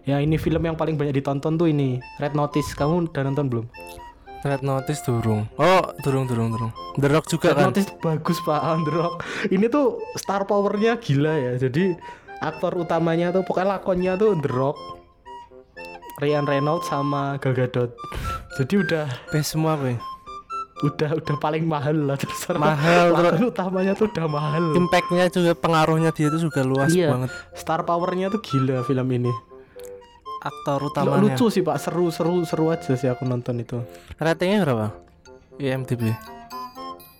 Ya 0.08 0.24
ini 0.24 0.40
film 0.40 0.64
yang 0.64 0.80
paling 0.80 0.96
banyak 0.96 1.20
ditonton 1.20 1.60
tuh 1.60 1.68
ini 1.70 2.00
Red 2.18 2.34
Notice. 2.34 2.72
Kamu 2.74 3.12
udah 3.12 3.24
nonton 3.28 3.46
belum? 3.52 3.66
Red 4.40 4.64
Notice 4.64 5.04
durung. 5.04 5.44
Oh, 5.56 5.84
durung 6.00 6.24
durung 6.24 6.50
durung. 6.50 6.72
The 6.96 7.08
Rock 7.08 7.28
juga 7.28 7.52
Red 7.52 7.58
kan. 7.58 7.66
Notice 7.72 7.90
bagus 8.00 8.40
pak 8.42 8.62
The 8.88 8.92
Rock. 8.92 9.14
Ini 9.48 9.66
tuh 9.68 10.00
star 10.16 10.44
powernya 10.44 10.96
gila 10.98 11.36
ya. 11.36 11.54
Jadi 11.60 11.92
aktor 12.40 12.72
utamanya 12.76 13.30
tuh 13.30 13.44
pokoknya 13.44 13.76
lakonnya 13.76 14.16
tuh 14.16 14.40
The 14.40 14.48
Rock, 14.48 14.80
Ryan 16.20 16.48
Reynolds 16.48 16.88
sama 16.88 17.36
Gal 17.38 17.52
Gadot. 17.52 17.92
Jadi 18.56 18.74
udah 18.76 19.06
Best 19.28 19.56
semua 19.56 19.76
kowe. 19.76 19.96
udah 20.80 21.12
udah 21.12 21.36
paling 21.36 21.68
mahal 21.68 22.08
lah 22.08 22.16
terserah. 22.16 22.56
Mahal, 22.56 23.12
Lakon 23.12 23.52
utamanya 23.52 23.92
tuh 23.92 24.08
udah 24.08 24.32
mahal. 24.32 24.72
Impactnya 24.72 25.28
juga 25.28 25.52
pengaruhnya 25.52 26.16
dia 26.16 26.32
itu 26.32 26.40
juga 26.40 26.64
luas 26.64 26.96
Iya. 26.96 27.12
banget. 27.12 27.30
Star 27.52 27.84
powernya 27.84 28.32
tuh 28.32 28.40
gila 28.40 28.88
film 28.88 29.08
ini. 29.12 29.28
Aktor 30.40 30.88
utamanya. 30.88 31.36
Lucu 31.36 31.52
sih 31.52 31.60
pak, 31.60 31.76
seru 31.78 32.08
seru 32.10 32.42
seru 32.44 32.72
aja 32.72 32.96
sih 32.96 33.08
aku 33.08 33.28
nonton 33.28 33.60
itu. 33.60 33.84
Ratingnya 34.16 34.64
berapa? 34.64 34.88
IMDb. 35.58 36.16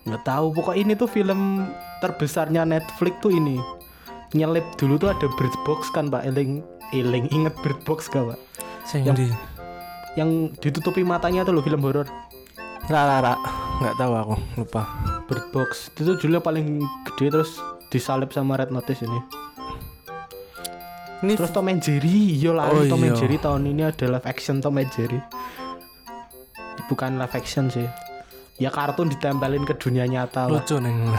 nggak 0.00 0.24
tahu 0.24 0.56
pokok 0.56 0.80
ini 0.80 0.96
tuh 0.96 1.04
film 1.04 1.68
terbesarnya 2.00 2.64
Netflix 2.64 3.20
tuh 3.20 3.36
ini 3.36 3.60
nyelip 4.32 4.64
dulu 4.80 4.96
tuh 4.96 5.12
ada 5.12 5.28
Bird 5.36 5.52
Box 5.68 5.92
kan 5.92 6.08
pak 6.08 6.24
eling 6.24 6.64
eling 6.96 7.28
inget 7.28 7.52
Bird 7.60 7.76
Box 7.84 8.08
gak 8.08 8.24
pak 8.24 8.38
Yang- 8.96 9.16
di 9.20 9.26
yang 10.16 10.30
ditutupi 10.56 11.04
matanya 11.04 11.44
tuh 11.44 11.52
loh 11.52 11.60
film 11.60 11.84
horor 11.84 12.08
Ra 12.88 13.06
ra 13.06 13.16
ra. 13.20 13.34
Enggak 13.78 13.94
tahu 14.00 14.12
aku, 14.16 14.34
lupa. 14.56 14.82
Bird 15.28 15.46
Box 15.52 15.92
itu 15.94 16.16
judulnya 16.16 16.40
paling 16.40 16.80
gede 17.06 17.28
terus 17.30 17.60
disalip 17.86 18.32
sama 18.32 18.56
Red 18.56 18.72
Notice 18.72 19.04
ini 19.04 19.20
Ini 21.20 21.36
terus 21.36 21.52
Tom 21.52 21.68
and 21.68 21.84
Jerry 21.84 22.40
iya 22.40 22.50
lah 22.56 22.72
Oh, 22.72 22.80
Tom 22.88 23.04
and 23.04 23.12
iya. 23.12 23.18
Jerry 23.20 23.36
tahun 23.36 23.68
ini 23.68 23.82
ada 23.84 24.04
live 24.08 24.24
action 24.24 24.64
Tom 24.64 24.80
and 24.80 24.88
Jerry 24.88 25.20
bukan 26.88 27.20
live 27.20 27.34
action 27.36 27.68
sih 27.70 27.86
ya 28.56 28.72
kartun 28.72 29.12
ditempelin 29.12 29.62
ke 29.62 29.78
dunia 29.78 30.08
nyata 30.10 30.50
lah 30.50 30.58
lucu 30.58 30.80
neng. 30.82 31.12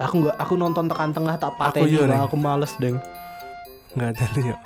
aku 0.00 0.14
nggak 0.24 0.36
aku 0.40 0.54
nonton 0.56 0.88
tekan 0.88 1.10
tengah 1.12 1.36
tak 1.36 1.52
Aku 1.54 1.60
pateni 1.60 1.92
iya, 1.98 2.24
aku 2.24 2.36
males 2.38 2.72
deng 2.80 2.98
Enggak 3.94 4.18
ada 4.18 4.26
lihat. 4.34 4.58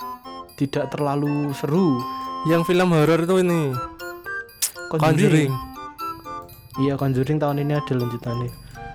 tidak 0.56 0.84
terlalu 0.88 1.52
seru 1.52 2.00
Yang 2.48 2.72
film 2.72 2.96
horor 2.96 3.20
itu 3.20 3.36
ini 3.44 3.60
Conjuring. 4.88 5.52
Iya 6.80 6.96
Conjuring 6.96 7.36
tahun 7.36 7.60
ini 7.60 7.76
ada 7.76 7.92
lanjutannya. 7.92 8.48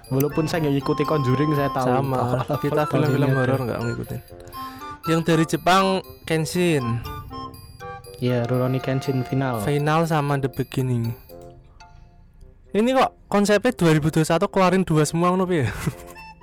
Walaupun 0.10 0.50
saya 0.50 0.66
nggak 0.66 0.82
ikuti 0.82 1.04
Conjuring 1.06 1.54
saya 1.54 1.70
tahu. 1.70 1.86
Sama. 1.86 2.42
Kita 2.58 2.90
film-film 2.90 3.30
horor 3.38 3.60
enggak 3.62 3.80
ngikutin. 3.86 4.20
Yang 5.04 5.22
dari 5.28 5.46
Jepang 5.46 6.00
Kenshin, 6.24 7.04
Iya 8.24 8.48
Rurouni 8.48 8.80
Kenshin 8.80 9.20
final. 9.28 9.60
Final 9.60 10.08
sama 10.08 10.40
The 10.40 10.48
Beginning. 10.48 11.12
Ini 12.72 12.90
kok 12.96 13.12
konsepnya 13.28 13.76
2021 13.76 14.24
keluarin 14.48 14.88
dua 14.88 15.04
semua 15.04 15.30
ngono 15.30 15.44
piye? 15.44 15.68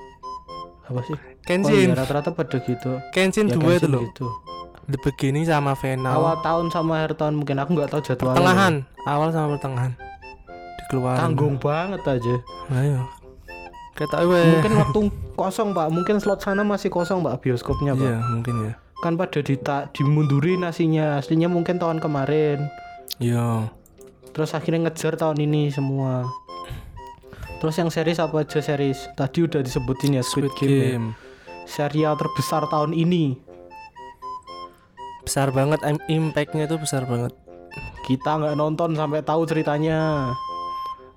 Apa 0.88 1.00
sih? 1.09 1.17
Oh 1.17 1.19
iya 1.19 1.40
Kenshin, 1.40 1.88
rata-rata 1.97 2.31
pada 2.31 2.61
gitu. 2.61 3.00
Kenshin 3.11 3.49
Ya, 3.49 3.57
dua 3.57 3.81
itu 3.81 3.88
Kenshin 3.88 3.90
loh. 3.90 4.02
gitu. 4.12 4.26
The 4.90 4.99
Beginning 5.00 5.49
sama 5.49 5.73
Final. 5.73 6.12
Awal 6.12 6.37
tahun 6.45 6.67
sama 6.69 7.00
akhir 7.00 7.17
tahun 7.17 7.40
mungkin 7.40 7.57
aku 7.59 7.71
nggak 7.73 7.90
tahu 7.90 8.00
jadwalnya. 8.05 8.37
pertengahan, 8.37 8.75
awal 9.09 9.29
sama 9.33 9.47
pertengahan. 9.57 9.93
Dikeluarin. 10.85 11.19
Tanggung 11.19 11.57
banget 11.57 12.02
aja. 12.05 12.35
Nah, 12.69 13.09
Mungkin 14.57 14.73
waktu 14.80 14.99
kosong 15.37 15.76
pak. 15.76 15.92
Mungkin 15.92 16.16
slot 16.23 16.40
sana 16.40 16.64
masih 16.64 16.88
kosong 16.88 17.21
pak 17.21 17.45
bioskopnya 17.45 17.92
pak. 17.92 18.09
Iya, 18.09 18.19
mungkin 18.25 18.54
ya. 18.64 18.73
Kan 19.04 19.16
pada 19.21 19.40
dita 19.45 19.88
dimundurin 19.92 20.64
aslinya. 20.64 21.21
Aslinya 21.21 21.49
mungkin 21.52 21.76
tahun 21.76 22.00
kemarin. 22.00 22.69
Iya. 23.21 23.69
Terus 24.30 24.54
akhirnya 24.54 24.88
ngejar 24.88 25.19
tahun 25.19 25.42
ini 25.42 25.69
semua. 25.69 26.25
Terus 27.61 27.76
yang 27.76 27.92
series 27.92 28.16
apa 28.16 28.40
aja 28.40 28.64
series? 28.64 29.04
Tadi 29.12 29.45
udah 29.45 29.61
disebutin 29.61 30.16
ya 30.16 30.25
Squid, 30.25 30.49
Squid 30.49 30.64
Game. 30.64 30.73
ya. 30.73 30.85
Game. 30.97 31.09
Serial 31.69 32.14
terbesar 32.16 32.64
tahun 32.73 32.97
ini. 32.97 33.37
Besar 35.21 35.52
banget 35.52 35.85
im- 35.85 36.00
impact-nya 36.09 36.64
itu 36.64 36.80
besar 36.80 37.04
banget. 37.04 37.37
Kita 38.09 38.40
nggak 38.40 38.57
nonton 38.57 38.97
sampai 38.97 39.21
tahu 39.21 39.45
ceritanya. 39.45 40.33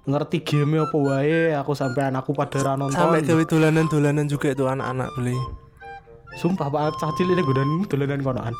Ngerti 0.03 0.43
game 0.43 0.83
apa 0.83 0.97
wae, 0.99 1.55
aku 1.55 1.71
sampai 1.71 2.11
anakku 2.11 2.35
pada 2.35 2.59
ra 2.59 2.75
nonton. 2.75 2.91
Sampai 2.91 3.23
gawe 3.23 3.43
dolanan-dolanan 3.47 4.27
juga 4.27 4.51
itu 4.51 4.67
anak-anak 4.67 5.07
beli. 5.15 5.39
Sumpah 6.35 6.67
Pak 6.67 6.99
cacil 6.99 7.31
ini 7.31 7.39
godan 7.39 7.87
dolanan 7.87 8.19
konoan. 8.19 8.55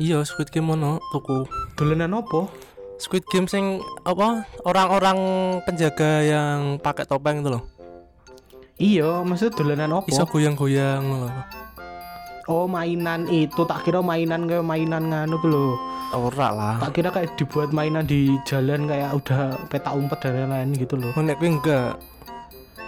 Iya, 0.00 0.26
Squid 0.26 0.50
Game 0.50 0.74
ono 0.74 0.98
tuku. 1.14 1.46
Dolanan 1.78 2.18
apa? 2.18 2.50
Squid 2.98 3.22
Game 3.30 3.46
sing 3.46 3.78
apa? 4.02 4.42
Orang-orang 4.66 5.18
penjaga 5.62 6.24
yang 6.26 6.82
pakai 6.82 7.06
topeng 7.06 7.46
itu 7.46 7.54
loh. 7.54 7.62
Iya, 8.80 9.22
maksudnya 9.22 9.54
dolanan 9.54 10.02
apa? 10.02 10.08
Iso 10.10 10.26
goyang-goyang 10.26 11.04
loh. 11.04 11.30
Oh, 12.50 12.66
mainan 12.66 13.30
itu 13.30 13.62
tak 13.62 13.86
kira 13.86 14.02
mainan 14.02 14.50
kayak 14.50 14.66
mainan 14.66 15.06
nganu 15.06 15.38
tuh 15.38 15.48
loh. 15.48 15.72
Ora 16.10 16.50
lah. 16.50 16.74
Tak 16.82 16.98
kira 16.98 17.14
kayak 17.14 17.38
dibuat 17.38 17.70
mainan 17.70 18.02
di 18.02 18.34
jalan 18.42 18.90
kayak 18.90 19.14
udah 19.14 19.70
peta 19.70 19.94
umpet 19.94 20.18
dan 20.18 20.50
lain-lain 20.50 20.74
gitu 20.74 20.98
loh. 20.98 21.14
Oh, 21.14 21.22
enggak. 21.22 21.94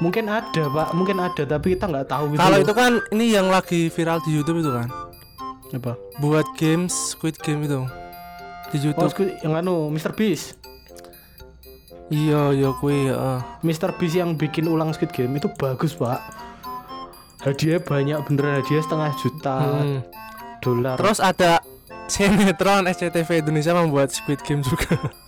Mungkin 0.03 0.27
ada 0.27 0.67
pak, 0.67 0.89
mungkin 0.99 1.23
ada 1.23 1.47
tapi 1.47 1.79
kita 1.79 1.87
nggak 1.87 2.11
tahu 2.11 2.35
gitu. 2.35 2.43
Kalau 2.43 2.59
itu 2.59 2.73
kan 2.75 2.99
ini 3.15 3.31
yang 3.31 3.47
lagi 3.47 3.87
viral 3.87 4.19
di 4.27 4.35
YouTube 4.35 4.59
itu 4.59 4.75
kan. 4.75 4.91
apa? 5.73 5.95
Buat 6.19 6.45
games 6.59 7.15
Squid 7.15 7.39
Game 7.39 7.63
itu. 7.63 7.87
Di 8.69 8.77
Oh, 8.77 8.85
YouTube. 8.91 9.09
Squid- 9.09 9.39
yang 9.41 9.55
anu 9.55 9.89
Mr 9.89 10.11
Beast. 10.11 10.59
Iya, 12.11 12.53
iya 12.53 12.75
kuwi 12.77 13.09
heeh. 13.09 13.39
Mr 13.63 13.95
Beast 13.97 14.19
yang 14.19 14.35
bikin 14.35 14.67
ulang 14.67 14.91
Squid 14.91 15.15
Game 15.15 15.33
itu 15.33 15.47
bagus 15.55 15.95
pak. 15.95 16.19
Hadiah 17.43 17.79
banyak 17.79 18.19
beneran 18.23 18.63
hadiah 18.63 18.81
setengah 18.81 19.11
juta 19.19 19.57
Hmm. 19.59 20.01
dolar. 20.59 20.95
Terus 20.95 21.19
ada 21.19 21.59
sinetron 22.07 22.87
SCTV 22.87 23.43
Indonesia 23.43 23.73
membuat 23.73 24.11
Squid 24.11 24.43
Game 24.43 24.63
juga. 24.63 24.95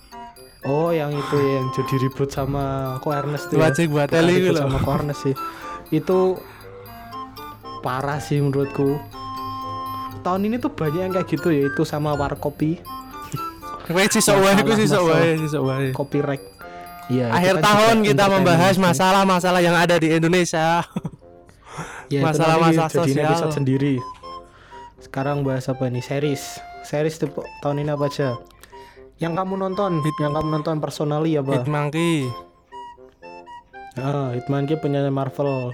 Oh 0.65 0.89
yang 0.89 1.13
itu 1.13 1.37
ya, 1.37 1.61
yang 1.61 1.69
jadi 1.69 1.95
ribut 2.01 2.25
sama 2.27 2.97
Ko 2.97 3.13
Ernest 3.13 3.53
tuh 3.53 3.61
ya. 3.61 3.69
Wajib 3.69 3.93
buat 3.93 4.09
ribut 4.09 4.49
loh. 4.49 4.65
sama 4.65 4.81
Ko 4.81 4.89
Ernest 4.91 5.21
sih. 5.21 5.35
Itu 5.91 6.41
parah 7.79 8.17
sih 8.17 8.41
menurutku. 8.41 8.97
Tahun 10.19 10.41
ini 10.41 10.57
tuh 10.57 10.73
banyak 10.73 10.97
yang 10.99 11.13
kayak 11.13 11.29
gitu 11.29 11.53
ya 11.53 11.69
itu 11.69 11.85
sama 11.85 12.17
Warkopi, 12.17 12.81
Kowe 13.85 14.01
sisok 14.09 14.41
wae 14.41 14.57
ku 14.57 14.65
Masalah- 14.65 14.79
sisok 14.81 15.03
wae, 15.05 15.29
sisok 15.37 15.61
wae. 15.61 15.87
copyright. 15.93 16.41
Iya. 17.05 17.29
itu 17.29 17.37
Akhir 17.37 17.55
kan 17.55 17.61
tahun 17.61 17.95
kita 18.01 18.25
membahas 18.25 18.75
masalah-masalah 18.81 19.61
yang 19.61 19.77
ada 19.77 19.95
di 19.95 20.09
Indonesia. 20.09 20.81
Ya, 22.07 22.21
nanti 22.21 22.39
jadiin 22.39 22.89
sosial. 22.91 23.25
episode 23.27 23.53
sendiri. 23.53 23.95
Sekarang 24.97 25.41
bahas 25.41 25.65
apa 25.65 25.89
nih? 25.89 26.01
Series. 26.01 26.61
Series 26.81 27.17
tuh 27.17 27.29
tahun 27.59 27.81
ini 27.81 27.91
apa 27.91 28.05
aja? 28.05 28.37
Yang 29.17 29.33
kamu 29.35 29.53
nonton, 29.57 29.91
Hit- 30.01 30.21
yang 30.21 30.33
kamu 30.33 30.47
nonton 30.51 30.75
personally 30.77 31.33
apa? 31.33 31.55
Hit 31.55 31.67
Monkey. 31.67 32.27
Ah, 33.95 34.35
Hitman 34.35 34.67
ki 34.67 34.75
penyanyi 34.75 35.07
Marvel. 35.07 35.71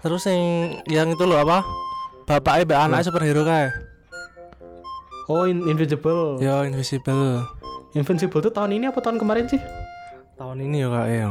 Terus 0.00 0.22
yang 0.24 0.42
yang 0.86 1.08
itu 1.10 1.24
loh 1.26 1.42
apa? 1.42 1.66
Bapaknya 2.24 2.64
mbak 2.64 2.80
anak 2.80 3.00
superhero 3.02 3.42
kae. 3.42 3.68
Oh, 5.26 5.44
In- 5.44 5.66
Invisible. 5.66 6.38
Yo 6.38 6.62
Invisible. 6.62 7.42
Invincible 7.92 8.38
tuh 8.40 8.52
tahun 8.52 8.76
ini 8.76 8.86
apa 8.86 9.02
tahun 9.02 9.18
kemarin 9.18 9.50
sih? 9.50 9.58
Tahun 10.34 10.58
ini 10.58 10.82
ya 10.82 10.88
kak 10.88 11.06
ya. 11.10 11.28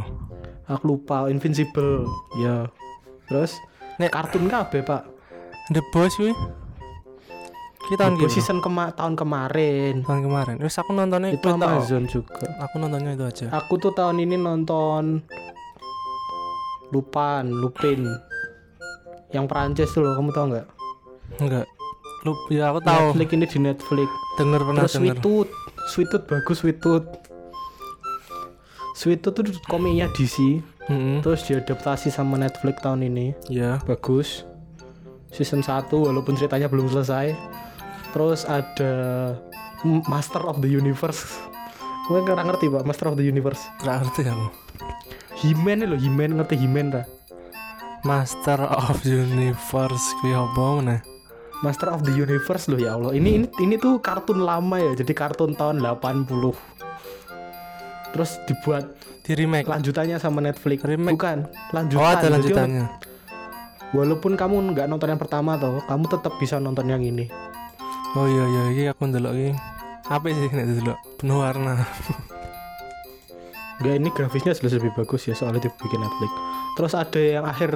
Aku 0.67 0.84
lupa. 0.91 1.27
Invincible. 1.27 2.03
Ya. 2.36 2.67
Terus 3.25 3.55
Nek- 4.00 4.14
kartun 4.14 4.50
kabeh, 4.50 4.82
Pak. 4.82 5.02
The 5.72 5.82
Boys 5.94 6.16
kuwi. 6.20 6.34
Kita 7.84 8.08
tahun 8.08 8.16
gitu. 8.16 8.40
season 8.40 8.64
kema 8.64 8.96
tahun 8.96 9.20
kemarin. 9.20 10.08
Tahun 10.08 10.22
kemarin. 10.24 10.56
Wis 10.64 10.80
aku 10.80 10.96
nontonnya 10.96 11.36
Itu. 11.36 11.52
Amazon 11.52 12.08
juga. 12.08 12.40
Aku 12.64 12.80
nontonnya 12.80 13.12
itu 13.12 13.24
aja. 13.28 13.46
Aku 13.52 13.76
tuh 13.76 13.92
tahun 13.92 14.24
ini 14.24 14.40
nonton 14.40 15.20
Lupan, 16.96 17.52
Lupin. 17.52 18.08
Yang 19.36 19.46
Perancis 19.50 19.90
tuh 19.92 20.06
loh, 20.06 20.16
kamu 20.16 20.32
tau 20.32 20.46
nggak? 20.48 20.68
Enggak. 21.44 21.66
Lu 22.24 22.32
ya 22.48 22.72
aku 22.72 22.80
tahu. 22.86 23.12
Netflix 23.12 23.30
ini 23.36 23.46
di 23.50 23.60
Netflix. 23.60 24.10
Denger 24.40 24.62
pernah 24.64 24.84
Terus 24.88 24.96
denger. 24.96 25.04
Sweet 25.04 25.18
Tooth. 25.20 25.52
Sweet 25.92 26.08
Tooth 26.08 26.26
bagus 26.30 26.58
Sweet 26.64 26.78
Tooth. 26.80 27.08
Sweet 28.96 29.20
Tooth 29.20 29.36
tuh 29.44 29.44
komiknya 29.68 30.08
DC. 30.16 30.64
Heeh. 30.92 31.24
Terus 31.24 31.42
diadaptasi 31.48 32.12
sama 32.12 32.36
Netflix 32.36 32.84
tahun 32.84 33.08
ini. 33.08 33.32
Ya. 33.48 33.80
Bagus. 33.88 34.44
Season 35.34 35.63
1 35.66 35.90
walaupun 35.90 36.36
ceritanya 36.38 36.68
belum 36.68 36.92
selesai. 36.92 37.34
Terus 38.13 38.46
ada 38.46 38.94
Master 40.08 40.44
of 40.46 40.62
the 40.62 40.70
Universe. 40.70 41.40
Gue 42.08 42.20
nggak 42.20 42.36
ngerti 42.36 42.68
pak 42.68 42.84
Master 42.84 43.08
of 43.10 43.16
the 43.16 43.25
Universe. 43.25 43.63
Gak 43.82 44.04
ngerti 44.04 44.28
aku. 44.28 44.48
He-Man 45.44 45.88
loh, 45.88 46.00
He-Man 46.00 46.36
ngerti 46.38 46.56
He-Man 46.60 46.94
dah. 46.94 47.06
Master 48.04 48.68
of 48.68 49.00
Universe 49.08 50.06
kuwi 50.20 50.36
apa 50.36 50.63
meneh? 50.84 51.00
Master 51.63 51.96
of 51.96 52.04
the 52.04 52.12
Universe 52.12 52.68
loh 52.68 52.75
ya 52.75 53.00
Allah. 53.00 53.16
Ini 53.16 53.40
ini 53.40 53.48
ini 53.63 53.75
tuh 53.80 54.04
kartun 54.04 54.44
lama 54.44 54.75
ya. 54.75 54.92
Jadi 54.92 55.16
kartun 55.16 55.56
tahun 55.56 55.80
80. 55.80 56.28
Terus 58.12 58.32
dibuat 58.44 58.92
Di 59.24 59.34
remake. 59.34 59.68
lanjutannya 59.72 60.20
sama 60.20 60.44
Netflix. 60.44 60.84
Remake. 60.84 61.15
Bukan, 61.15 61.48
lanjutan. 61.72 62.03
Oh, 62.03 62.08
ada 62.08 62.27
Jadi 62.27 62.34
lanjutannya. 62.36 62.86
walaupun 63.94 64.36
kamu 64.36 64.75
nggak 64.75 64.86
nonton 64.89 65.08
yang 65.08 65.22
pertama 65.22 65.56
toh, 65.56 65.80
kamu 65.88 66.06
tetap 66.12 66.34
bisa 66.38 66.60
nonton 66.60 66.92
yang 66.92 67.00
ini. 67.00 67.32
Oh 68.13 68.27
iya 68.27 68.46
iya 68.46 68.63
iki 68.70 68.84
aku 68.92 69.08
ndelok 69.08 69.34
iki. 69.34 69.51
Apa 70.06 70.27
sih 70.27 70.51
nek 70.51 70.65
ndelok? 70.68 70.98
Penuh 71.18 71.39
warna. 71.39 71.82
Enggak 73.82 73.96
ini 73.98 74.10
grafisnya 74.13 74.53
jelas 74.53 74.75
lebih 74.77 74.94
bagus 74.94 75.25
ya 75.25 75.34
soalnya 75.34 75.65
dibikin 75.65 75.98
Netflix. 75.98 76.32
Terus 76.77 76.94
ada 76.94 77.22
yang 77.22 77.46
akhir 77.48 77.74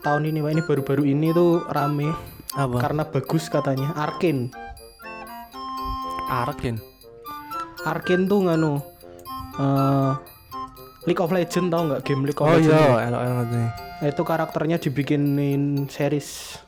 tahun 0.00 0.32
ini. 0.32 0.40
Ini 0.42 0.62
baru-baru 0.64 1.06
ini 1.06 1.30
tuh 1.30 1.62
rame 1.70 2.10
Apa? 2.56 2.80
karena 2.82 3.02
bagus 3.06 3.46
katanya. 3.46 3.92
Arkin. 3.94 4.50
Arkin. 6.26 6.80
Arkin 7.84 8.26
tuh 8.26 8.40
nganu 8.42 8.80
eh 9.56 10.12
League 11.06 11.22
of 11.22 11.30
Legends 11.30 11.70
tau 11.70 11.82
nggak 11.86 12.02
game 12.02 12.22
League 12.26 12.38
of 12.38 12.46
Oh 12.46 12.54
Legends? 12.58 12.66
iya, 12.68 12.78
ya? 12.82 13.06
elok 13.06 13.20
elok 13.22 13.36
ngerti. 13.38 13.60
Itu 14.10 14.22
karakternya 14.22 14.76
dibikinin 14.76 15.62
series 15.86 16.58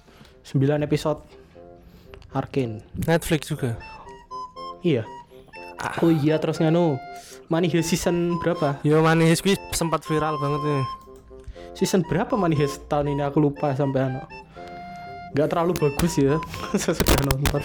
9 0.47 0.81
episode 0.81 1.21
Arkin. 2.33 2.81
Netflix 2.95 3.51
juga. 3.51 3.75
Iya. 4.81 5.03
Ah. 5.79 5.99
Oh 6.03 6.11
iya 6.11 6.39
terus 6.39 6.59
nganu 6.59 6.99
Money 7.49 7.67
Heist 7.71 7.91
season 7.91 8.39
berapa? 8.39 8.79
Yo 8.85 9.01
manis 9.01 9.41
kuwi 9.41 9.57
sempat 9.73 10.05
viral 10.05 10.37
banget 10.39 10.61
nih. 10.63 10.85
Season 11.75 12.03
berapa 12.05 12.35
Money 12.35 12.59
Heist 12.59 12.87
tahun 12.87 13.15
ini 13.15 13.23
aku 13.25 13.41
lupa 13.41 13.75
sampai 13.75 14.07
anu. 14.07 14.23
Gak 15.33 15.51
terlalu 15.53 15.73
bagus 15.77 16.15
ya. 16.19 16.37
Saya 16.81 16.95
sudah 16.95 17.17
nonton. 17.27 17.63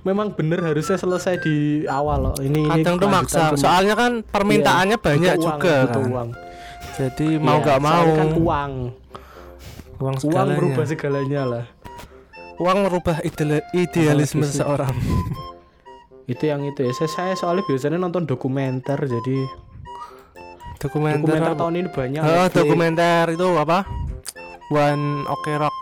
Memang 0.00 0.30
bener 0.30 0.62
harusnya 0.62 0.94
selesai 0.94 1.38
di 1.38 1.56
awal 1.84 2.18
loh. 2.24 2.36
Ini 2.36 2.54
ini 2.60 2.70
Kadang 2.80 2.96
tuh 2.96 3.08
maksa. 3.08 3.50
cuma- 3.50 3.58
Soalnya 3.58 3.94
kan 3.94 4.12
permintaannya 4.22 4.94
Iya, 4.94 5.04
banyak 5.04 5.34
uang, 5.34 5.42
juga 5.44 5.74
kan. 5.84 6.04
uang. 6.06 6.28
Jadi 6.94 7.28
mau 7.36 7.56
Iya, 7.56 7.64
nggak 7.64 7.80
mau 7.80 8.06
kan 8.06 8.28
uang. 8.28 8.32
uang 8.38 8.72
Uang 9.98 10.16
segalanya. 10.16 10.54
merubah 10.54 10.84
segalanya 10.84 11.42
lah. 11.44 11.64
Uang 12.56 12.78
merubah 12.84 13.16
ideal- 13.20 13.66
idealisme 13.72 14.42
sih. 14.42 14.58
seseorang. 14.58 14.94
Itu 16.28 16.44
yang 16.44 16.60
itu 16.62 16.82
ya. 16.82 16.92
Saya, 16.92 17.08
saya 17.08 17.32
soalnya 17.34 17.64
biasanya 17.64 17.96
nonton 17.96 18.22
dokumenter 18.22 19.00
jadi 19.00 19.38
dokumenter. 20.76 21.24
dokumenter 21.24 21.48
apa? 21.48 21.58
tahun 21.58 21.74
ini 21.74 21.88
banyak. 21.88 22.20
Oh, 22.20 22.28
Netflix. 22.28 22.52
dokumenter 22.54 23.24
itu 23.32 23.46
apa? 23.56 23.78
One 24.68 25.04
Ok 25.26 25.46
Rock. 25.56 25.76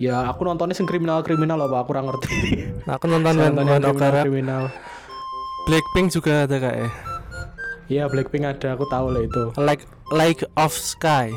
Ya 0.00 0.24
aku 0.24 0.42
nontonnya 0.42 0.72
sing 0.72 0.88
kriminal-kriminal 0.88 1.54
loh 1.54 1.68
Pak, 1.68 1.78
aku 1.78 1.88
kurang 1.90 2.08
ngerti. 2.08 2.32
Nah, 2.82 2.96
aku 2.96 3.04
nonton 3.04 3.36
Saya 3.36 3.52
Rock. 3.52 3.84
kriminal-kriminal. 4.24 4.62
Blackpink 5.62 6.08
juga 6.08 6.48
ada 6.48 6.56
kayak 6.56 6.88
Iya 7.86 8.08
Blackpink 8.08 8.48
ada, 8.48 8.72
aku 8.72 8.88
tahu 8.88 9.12
lah 9.12 9.20
itu. 9.20 9.42
Like 9.56 9.84
Like 10.08 10.40
of 10.56 10.72
Sky. 10.72 11.28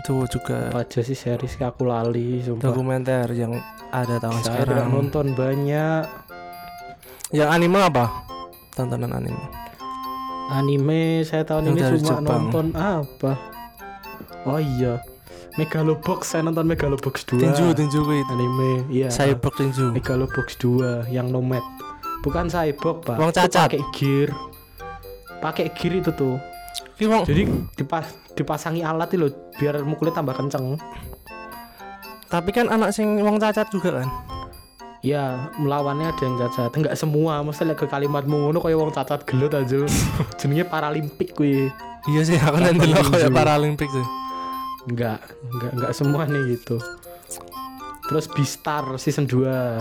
Itu 0.00 0.24
juga 0.26 0.72
Apa 0.72 0.82
aja 0.82 0.98
sih 0.98 1.12
series 1.12 1.60
aku 1.60 1.84
lali 1.84 2.40
sumpah. 2.40 2.64
dokumenter 2.64 3.28
yang 3.30 3.52
ada 3.92 4.16
tahun 4.16 4.40
Saya 4.40 4.64
sekarang. 4.64 4.88
nonton 4.88 5.36
banyak 5.36 6.08
Yang 7.30 7.48
anime 7.50 7.78
apa? 7.82 8.04
Tontonan 8.72 9.12
anime. 9.12 9.44
anime. 10.50 11.02
Saya 11.22 11.44
tahun 11.44 11.68
Yang 11.68 11.76
ini 11.76 11.82
cuma 12.00 12.08
Jepang. 12.18 12.24
nonton 12.24 12.66
apa? 12.72 13.32
Oh 14.42 14.56
iya, 14.58 14.98
Megalobox. 15.60 16.32
Saya 16.32 16.48
nonton 16.48 16.64
Megalobox 16.64 17.28
2 17.28 17.44
Tinju, 17.44 17.66
tinju 17.76 17.98
kuwi. 18.04 18.24
Anime, 18.32 18.88
iya. 18.88 19.12
Cyborg 19.12 19.52
tinju. 19.60 19.92
Megalobox 19.92 20.56
2 20.56 21.12
yang 21.12 21.28
nomad. 21.28 21.60
Bukan 22.24 22.48
cyborg 22.48 23.04
pak. 23.04 23.16
Wong 23.20 23.30
cacat. 23.34 23.68
Pakai 23.68 23.82
gear. 23.92 24.28
Pakai 25.42 25.66
gear 25.76 25.92
itu 26.00 26.10
tuh. 26.14 26.36
Wong 27.02 27.26
Jadi 27.26 27.50
dipas 27.74 28.14
dipasangi 28.38 28.80
alat 28.86 29.10
itu 29.12 29.26
biar 29.58 29.82
mukulnya 29.82 30.22
tambah 30.22 30.38
kenceng. 30.38 30.78
tapi 32.32 32.48
kan 32.48 32.64
anak 32.72 32.96
sing 32.96 33.20
wong 33.20 33.36
cacat 33.36 33.68
juga 33.68 34.00
kan. 34.00 34.08
Ya, 35.04 35.52
melawannya 35.60 36.14
ada 36.14 36.22
yang 36.24 36.40
cacat. 36.40 36.72
Enggak 36.72 36.96
semua, 36.96 37.44
mesti 37.44 37.66
lihat 37.68 37.76
ke 37.76 37.84
kalimatmu 37.84 38.48
ngono 38.48 38.62
kayak 38.62 38.78
wong 38.80 38.88
cacat 38.88 39.20
gelut 39.28 39.52
aja. 39.52 39.84
Jenenge 40.40 40.64
Paralimpik 40.64 41.36
kuwi. 41.36 41.68
Iya 42.08 42.22
sih, 42.24 42.40
aku 42.40 42.56
nanti 42.56 42.88
lo 42.88 43.04
kayak. 43.04 43.34
Paralimpik 43.36 43.90
sih. 43.92 44.21
Enggak, 44.88 45.22
enggak 45.52 45.70
enggak 45.78 45.92
semua 45.94 46.22
nih 46.26 46.58
gitu. 46.58 46.76
Terus 48.10 48.26
Beastar 48.30 48.84
season 48.98 49.30
2. 49.30 49.78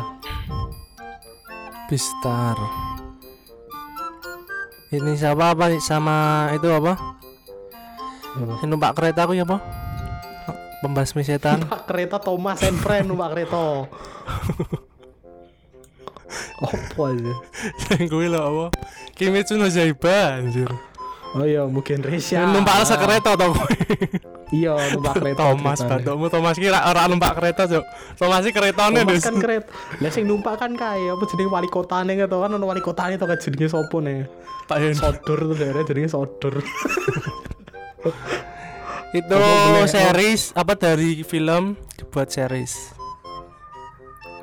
Bistar. 1.90 2.58
Ini 4.92 5.12
siapa 5.16 5.56
apa 5.56 5.72
sama 5.80 6.48
itu 6.56 6.68
apa? 6.68 7.00
Yang 8.40 8.68
numpak 8.68 8.96
kereta 8.96 9.28
aku 9.28 9.36
ya 9.36 9.44
apa? 9.44 9.60
Pembasmi 10.82 11.24
setan. 11.24 11.60
Numpak 11.64 11.86
kereta 11.86 12.18
Thomas 12.18 12.60
and 12.66 12.80
Friend 12.82 13.06
numpak 13.06 13.38
kereta. 13.38 13.86
Apa 16.62 17.02
aja? 17.10 17.34
Yang 17.98 18.06
gue 18.08 18.28
lo 18.30 18.40
apa? 18.40 18.66
Kimetsu 19.18 19.58
no 19.58 19.66
Yaiba 19.66 20.38
anjir. 20.38 20.70
Oh 21.32 21.48
iya, 21.48 21.64
mungkin 21.64 22.04
Resya. 22.04 22.44
Numpak 22.44 22.84
rasa 22.84 23.00
kereta 23.00 23.40
tau 23.40 23.56
gue. 23.56 23.68
Iya, 24.52 24.76
numpak 24.92 25.16
kereta. 25.16 25.48
Thomas 25.48 25.80
batukmu 25.80 26.28
Thomas 26.28 26.60
kira 26.60 26.84
orang 26.84 27.08
numpak 27.08 27.40
kereta 27.40 27.64
cok. 27.66 27.84
Thomas 28.20 28.44
sih 28.44 28.52
keretanya 28.52 29.08
Thomas 29.08 29.24
kan 29.24 29.36
kereta. 29.40 29.72
Lah 30.04 30.12
sing 30.12 30.28
numpak 30.28 30.60
kan 30.60 30.76
kaya 30.76 31.16
apa 31.16 31.24
jenenge 31.24 31.48
wali 31.48 31.72
kotane 31.72 32.20
gitu 32.20 32.36
kan 32.36 32.52
ono 32.52 32.66
wali 32.68 32.84
kotane 32.84 33.16
to 33.16 33.24
kan 33.24 33.40
jenenge 33.40 33.72
sopo 33.72 34.04
nih. 34.04 34.28
Pak 34.68 34.78
Hen. 34.78 34.92
Sodor 34.92 35.40
tuh 35.40 35.56
daerah 35.56 35.88
jenenge 35.88 36.12
Sodor. 36.12 36.60
Itu 39.12 39.36
boleh- 39.36 39.88
series 39.88 40.52
apa 40.52 40.76
dari 40.76 41.24
film 41.24 41.80
dibuat 41.96 42.28
series. 42.28 42.92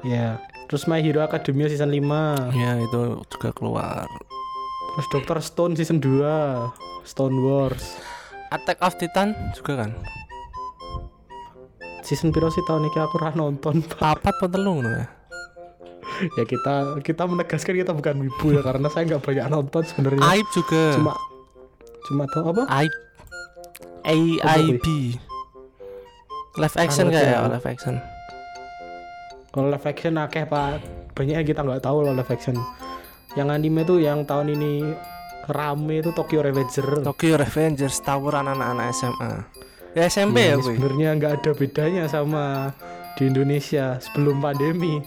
Ya. 0.01 0.41
Terus 0.69 0.85
My 0.85 1.01
Hero 1.01 1.21
Academia 1.21 1.65
season 1.67 1.89
5. 1.89 2.53
Ya 2.53 2.77
itu 2.77 3.25
juga 3.25 3.49
keluar. 3.53 4.05
Terus 4.99 5.15
Dr. 5.15 5.39
Stone 5.39 5.79
season 5.79 6.03
2. 6.03 7.07
Stone 7.07 7.39
Wars. 7.39 8.03
Attack 8.51 8.83
of 8.83 8.99
Titan 8.99 9.31
juga 9.55 9.87
kan. 9.87 9.95
Season 12.03 12.35
piro 12.35 12.51
sih 12.51 12.67
tahun 12.67 12.91
ini 12.91 12.99
aku 12.99 13.15
ora 13.23 13.31
nonton. 13.31 13.79
Papat 13.95 14.35
apa 14.35 14.51
telu 14.51 14.83
ngono 14.83 14.91
ya? 14.91 15.07
ya 16.35 16.43
kita 16.43 16.99
kita 17.07 17.31
menegaskan 17.31 17.79
kita 17.79 17.95
bukan 17.95 18.27
wibu 18.27 18.59
ya 18.59 18.67
karena 18.67 18.91
saya 18.91 19.07
nggak 19.07 19.23
banyak 19.23 19.47
nonton 19.47 19.87
sebenarnya. 19.87 20.19
Aib 20.35 20.47
juga. 20.51 20.91
Cuma 20.99 21.15
cuma 22.11 22.25
tahu 22.35 22.45
apa? 22.59 22.63
Aib. 22.67 22.95
AIB. 24.03 24.87
Live 26.59 26.75
action 26.75 27.07
kayak 27.07 27.23
ya, 27.23 27.47
tuh. 27.47 27.55
live 27.55 27.69
action. 27.71 27.95
Kalau 29.55 29.71
live 29.71 29.87
action 29.87 30.19
akeh 30.19 30.43
pak 30.43 30.83
banyak 31.15 31.39
yang 31.39 31.47
kita 31.47 31.63
nggak 31.63 31.87
tahu 31.87 32.03
loh 32.03 32.19
live 32.19 32.33
action. 32.35 32.59
Yang 33.39 33.49
anime 33.55 33.81
tuh 33.87 34.03
yang 34.03 34.27
tahun 34.27 34.59
ini 34.59 34.73
rame 35.47 36.03
itu 36.03 36.11
Tokyo 36.11 36.43
Revenger. 36.43 37.07
Tokyo 37.07 37.39
Revengers 37.39 38.03
tawuran 38.03 38.51
anak-anak 38.51 38.91
SMA. 38.91 39.33
Ya 39.95 40.11
SMP 40.11 40.51
ya 40.51 40.59
kuy. 40.59 40.75
Sebenarnya 40.75 41.09
nggak 41.15 41.33
ada 41.39 41.51
bedanya 41.55 42.03
sama 42.11 42.75
di 43.15 43.31
Indonesia 43.31 44.03
sebelum 44.03 44.43
pandemi. 44.43 44.99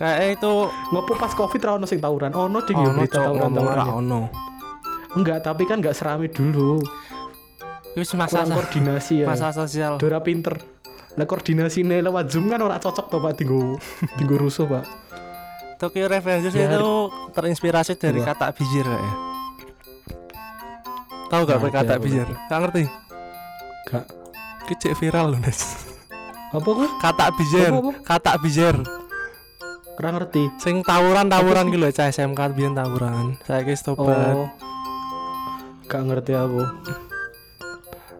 Kayak 0.00 0.40
itu 0.40 0.52
Ngopo 0.94 1.12
pas 1.18 1.34
covid 1.36 1.60
ra 1.60 1.76
ono 1.76 1.84
sing 1.84 2.00
tawuran. 2.00 2.32
Ono 2.32 2.58
ding 2.64 2.80
ono 2.80 2.88
yo 2.88 2.90
berita 2.96 3.20
tawuran 3.20 3.52
ngomong 3.52 3.64
ora 3.68 3.76
tawuran. 3.84 4.00
ono. 4.00 4.20
Enggak, 5.12 5.38
tapi 5.44 5.62
kan 5.68 5.84
nggak 5.84 5.96
serame 5.96 6.32
dulu. 6.32 6.80
Wis 7.92 8.14
masa 8.14 8.46
Kurang 8.46 8.56
koordinasi 8.56 9.24
ya. 9.24 9.26
masa 9.28 9.52
sosial. 9.52 10.00
Dora 10.00 10.24
pinter. 10.24 10.56
Lah 11.18 11.26
koordinasine 11.26 11.98
lewat 12.00 12.30
Zoom 12.30 12.48
kan 12.48 12.62
ora 12.62 12.78
cocok 12.78 13.06
to 13.10 13.18
Pak 13.18 13.32
tinggo 13.36 13.76
tinggo 14.16 14.40
rusuh 14.40 14.64
Pak. 14.64 14.84
Tokyo 15.78 16.10
Revengers 16.10 16.52
Ya, 16.52 16.66
itu 16.66 16.84
terinspirasi 17.32 17.94
dari 17.94 18.18
Apa? 18.20 18.34
kata 18.34 18.46
bijir 18.52 18.82
ya. 18.84 19.12
Tahu 21.28 21.42
gak 21.44 21.58
Nggak 21.60 21.72
kata 21.72 21.94
bijir? 22.02 22.28
Gak 22.50 22.58
ngerti. 22.66 22.84
Gak 23.86 24.04
Kecil 24.66 24.92
viral 24.94 25.32
loh, 25.32 25.40
Nes. 25.40 25.86
apa 26.48 26.64
kok? 26.64 26.90
Kata 27.00 27.26
bijir, 27.32 27.70
Apa, 27.70 27.80
apa? 27.80 27.92
kata 28.04 28.32
bijir. 28.40 28.76
Ora 29.98 30.08
ngerti. 30.14 30.44
Sing 30.58 30.80
tawuran-tawuran 30.82 31.68
gitu 31.68 31.80
loh, 31.80 31.90
cah 31.90 32.06
SMK 32.06 32.40
biyen 32.52 32.72
tawuran. 32.72 33.34
Saya 33.44 33.62
guys 33.62 33.80
tobat. 33.80 34.34
Oh. 34.34 34.48
Gak 35.86 36.04
ngerti 36.04 36.32
aku. 36.32 36.62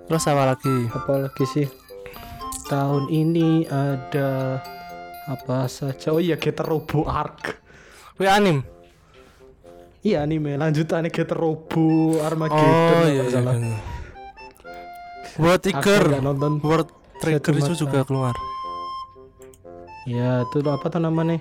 Terus 0.09 0.25
apa 0.25 0.55
lagi? 0.55 0.77
Apa 0.88 1.12
lagi 1.29 1.44
sih? 1.44 1.66
Tahun 2.66 3.09
ini 3.09 3.64
ada 3.68 4.61
apa 5.29 5.69
saja? 5.69 6.11
Oh 6.11 6.21
iya 6.21 6.41
Getter 6.41 6.64
Robo 6.64 7.05
Arc. 7.05 7.61
Kuwi 8.17 8.27
anim. 8.27 8.59
Iya 10.01 10.25
anime 10.25 10.57
lanjutannya 10.57 11.12
Getter 11.12 11.37
Robo 11.37 12.17
Armageddon. 12.25 12.97
Oh 12.97 13.07
iya 13.07 13.23
iya. 13.23 13.25
salah. 13.29 13.53
bener. 13.53 13.79
World 15.38 15.61
Trigger. 15.62 16.03
nonton. 16.19 16.53
World 16.59 16.88
Trigger 17.21 17.53
itu 17.55 17.73
juga 17.77 18.03
keluar. 18.03 18.35
Ya 20.09 20.43
itu 20.43 20.64
apa 20.64 20.88
tuh 20.88 20.99
namanya? 20.99 21.37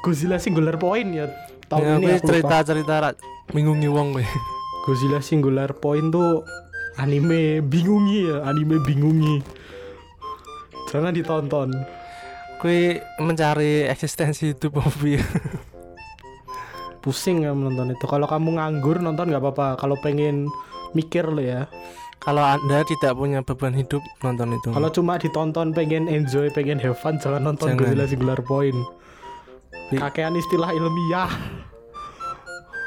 Godzilla 0.00 0.40
Singular 0.40 0.80
Point 0.80 1.12
ya. 1.12 1.28
Tahun 1.68 1.82
Ya, 1.82 1.92
ini 1.98 2.00
kuwi 2.00 2.08
aku 2.08 2.24
lupa. 2.24 2.30
cerita-cerita 2.32 2.94
ra- 2.96 3.18
bingungi 3.52 3.88
wong 3.90 4.16
kowe. 4.16 4.24
Godzilla 4.88 5.20
Singular 5.20 5.76
Point 5.76 6.08
tuh 6.08 6.40
anime 6.96 7.60
bingungi 7.60 8.24
ya, 8.24 8.46
anime 8.48 8.80
bingungi. 8.80 9.44
Jangan 10.88 11.12
ditonton. 11.12 11.74
Kuwi 12.56 12.96
mencari 13.20 13.84
eksistensi 13.84 14.56
hidup 14.56 14.80
hobi. 14.80 15.20
Pusing 17.04 17.46
ya 17.46 17.54
menonton 17.54 17.94
itu. 17.94 18.04
Kalau 18.08 18.26
kamu 18.26 18.58
nganggur 18.58 18.98
nonton 18.98 19.30
nggak 19.30 19.42
apa-apa. 19.44 19.68
Kalau 19.78 19.94
pengen 20.00 20.50
mikir 20.96 21.28
lo 21.28 21.44
ya. 21.44 21.68
Kalau 22.24 22.42
Anda 22.42 22.82
tidak 22.82 23.14
punya 23.14 23.44
beban 23.44 23.76
hidup 23.76 24.02
nonton 24.24 24.56
itu. 24.56 24.74
Kalau 24.74 24.90
cuma 24.90 25.14
ditonton 25.14 25.70
pengen 25.70 26.10
enjoy, 26.10 26.50
pengen 26.50 26.80
have 26.82 26.98
fun, 26.98 27.20
jangan 27.22 27.44
nonton 27.52 27.76
Jangan. 27.76 27.78
Godzilla 27.86 28.06
Singular 28.08 28.40
Point. 28.42 28.80
Kakean 29.94 30.34
istilah 30.34 30.74
ilmiah. 30.74 31.30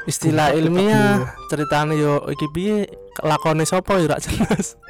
istilah 0.08 0.48
Tetep 0.48 0.64
ilmiah 0.64 1.28
ceritanya 1.52 1.92
yo 1.92 2.24
iki 2.32 2.48
piye 2.56 2.88
lakone 3.20 3.68
sapa 3.68 4.00
yo 4.00 4.08
rak 4.08 4.24
jelas. 4.24 4.80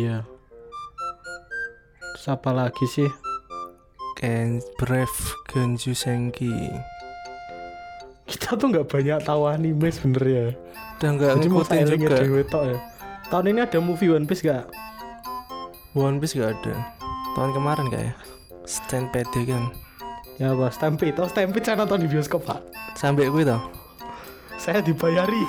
Iya. 0.00 0.24
Terus 2.14 2.26
apa 2.28 2.50
lagi 2.52 2.84
sih? 2.88 3.08
Ken 4.24 4.56
Brave 4.80 5.20
Genju 5.52 5.92
Senki. 5.92 6.72
Kita 8.24 8.56
tuh 8.56 8.72
nggak 8.72 8.88
banyak 8.88 9.20
tahu 9.20 9.44
anime 9.44 9.92
sebenarnya. 9.92 10.56
Jadi 10.96 11.44
mau 11.52 11.60
ngikutin 11.60 11.92
juga. 11.92 12.64
ya. 12.64 12.78
Tahun 13.28 13.44
ini 13.52 13.60
ada 13.60 13.76
movie 13.84 14.08
One 14.08 14.24
Piece 14.24 14.40
gak? 14.40 14.64
One 15.92 16.24
Piece 16.24 16.40
gak 16.40 16.56
ada. 16.56 16.72
Tahun 17.36 17.52
kemarin 17.52 17.92
gak 17.92 18.00
ya? 18.00 18.14
Stand 18.64 19.12
PD 19.12 19.44
kan. 19.44 19.68
Ya 20.40 20.56
apa? 20.56 20.72
Stampede. 20.72 21.20
Oh 21.20 21.28
Stampede 21.28 21.68
saya 21.68 21.84
nonton 21.84 22.00
di 22.00 22.08
bioskop 22.08 22.48
pak. 22.48 22.64
Sampai 22.96 23.28
gue 23.28 23.44
tau. 23.44 23.60
Saya 24.56 24.80
dibayari. 24.80 25.44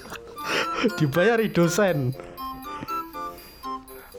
dibayari 1.00 1.48
dosen. 1.48 2.12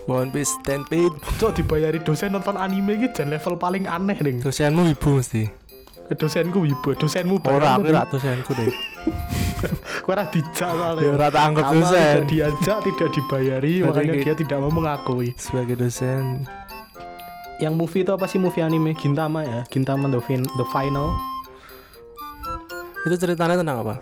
One 0.09 0.33
Piece 0.33 0.57
Stand 0.57 0.89
PD. 0.89 1.13
Cok 1.37 1.53
dibayari 1.53 2.01
dosen 2.01 2.33
nonton 2.33 2.57
anime 2.57 2.97
gitu 2.97 3.21
dan 3.21 3.29
level 3.29 3.53
paling 3.55 3.85
aneh 3.85 4.17
nih. 4.17 4.41
Dosenmu 4.41 4.89
ibu 4.89 5.09
mesti. 5.15 5.45
Dosenku 6.09 6.65
wibu, 6.65 6.97
dosenmu 6.97 7.37
Ora 7.45 7.77
aku 7.77 7.85
dosenku 8.09 8.57
deh. 8.57 8.73
Kau 10.01 10.09
ora 10.17 10.25
dijak 10.25 10.57
Ya 10.65 10.73
soalnya. 10.73 11.09
ora 11.13 11.27
tak 11.29 11.43
anggap 11.45 11.63
Awal 11.63 11.77
tidak 11.77 11.85
dosen. 11.85 12.17
diajak, 12.25 12.77
tidak 12.81 13.09
dibayari, 13.13 13.73
makanya 13.85 14.13
dia 14.17 14.33
tidak 14.33 14.57
mau 14.57 14.73
mengakui. 14.73 15.37
Sebagai 15.37 15.77
dosen. 15.77 16.49
Yang 17.61 17.73
movie 17.77 18.01
itu 18.01 18.09
apa 18.09 18.25
sih 18.25 18.41
movie 18.41 18.65
anime? 18.65 18.97
Gintama 18.97 19.45
ya, 19.45 19.61
Gintama 19.69 20.09
the, 20.09 20.17
fin- 20.19 20.49
the 20.49 20.65
Final. 20.73 21.13
Itu 23.05 23.13
ceritanya 23.15 23.55
tentang 23.55 23.85
apa? 23.85 24.01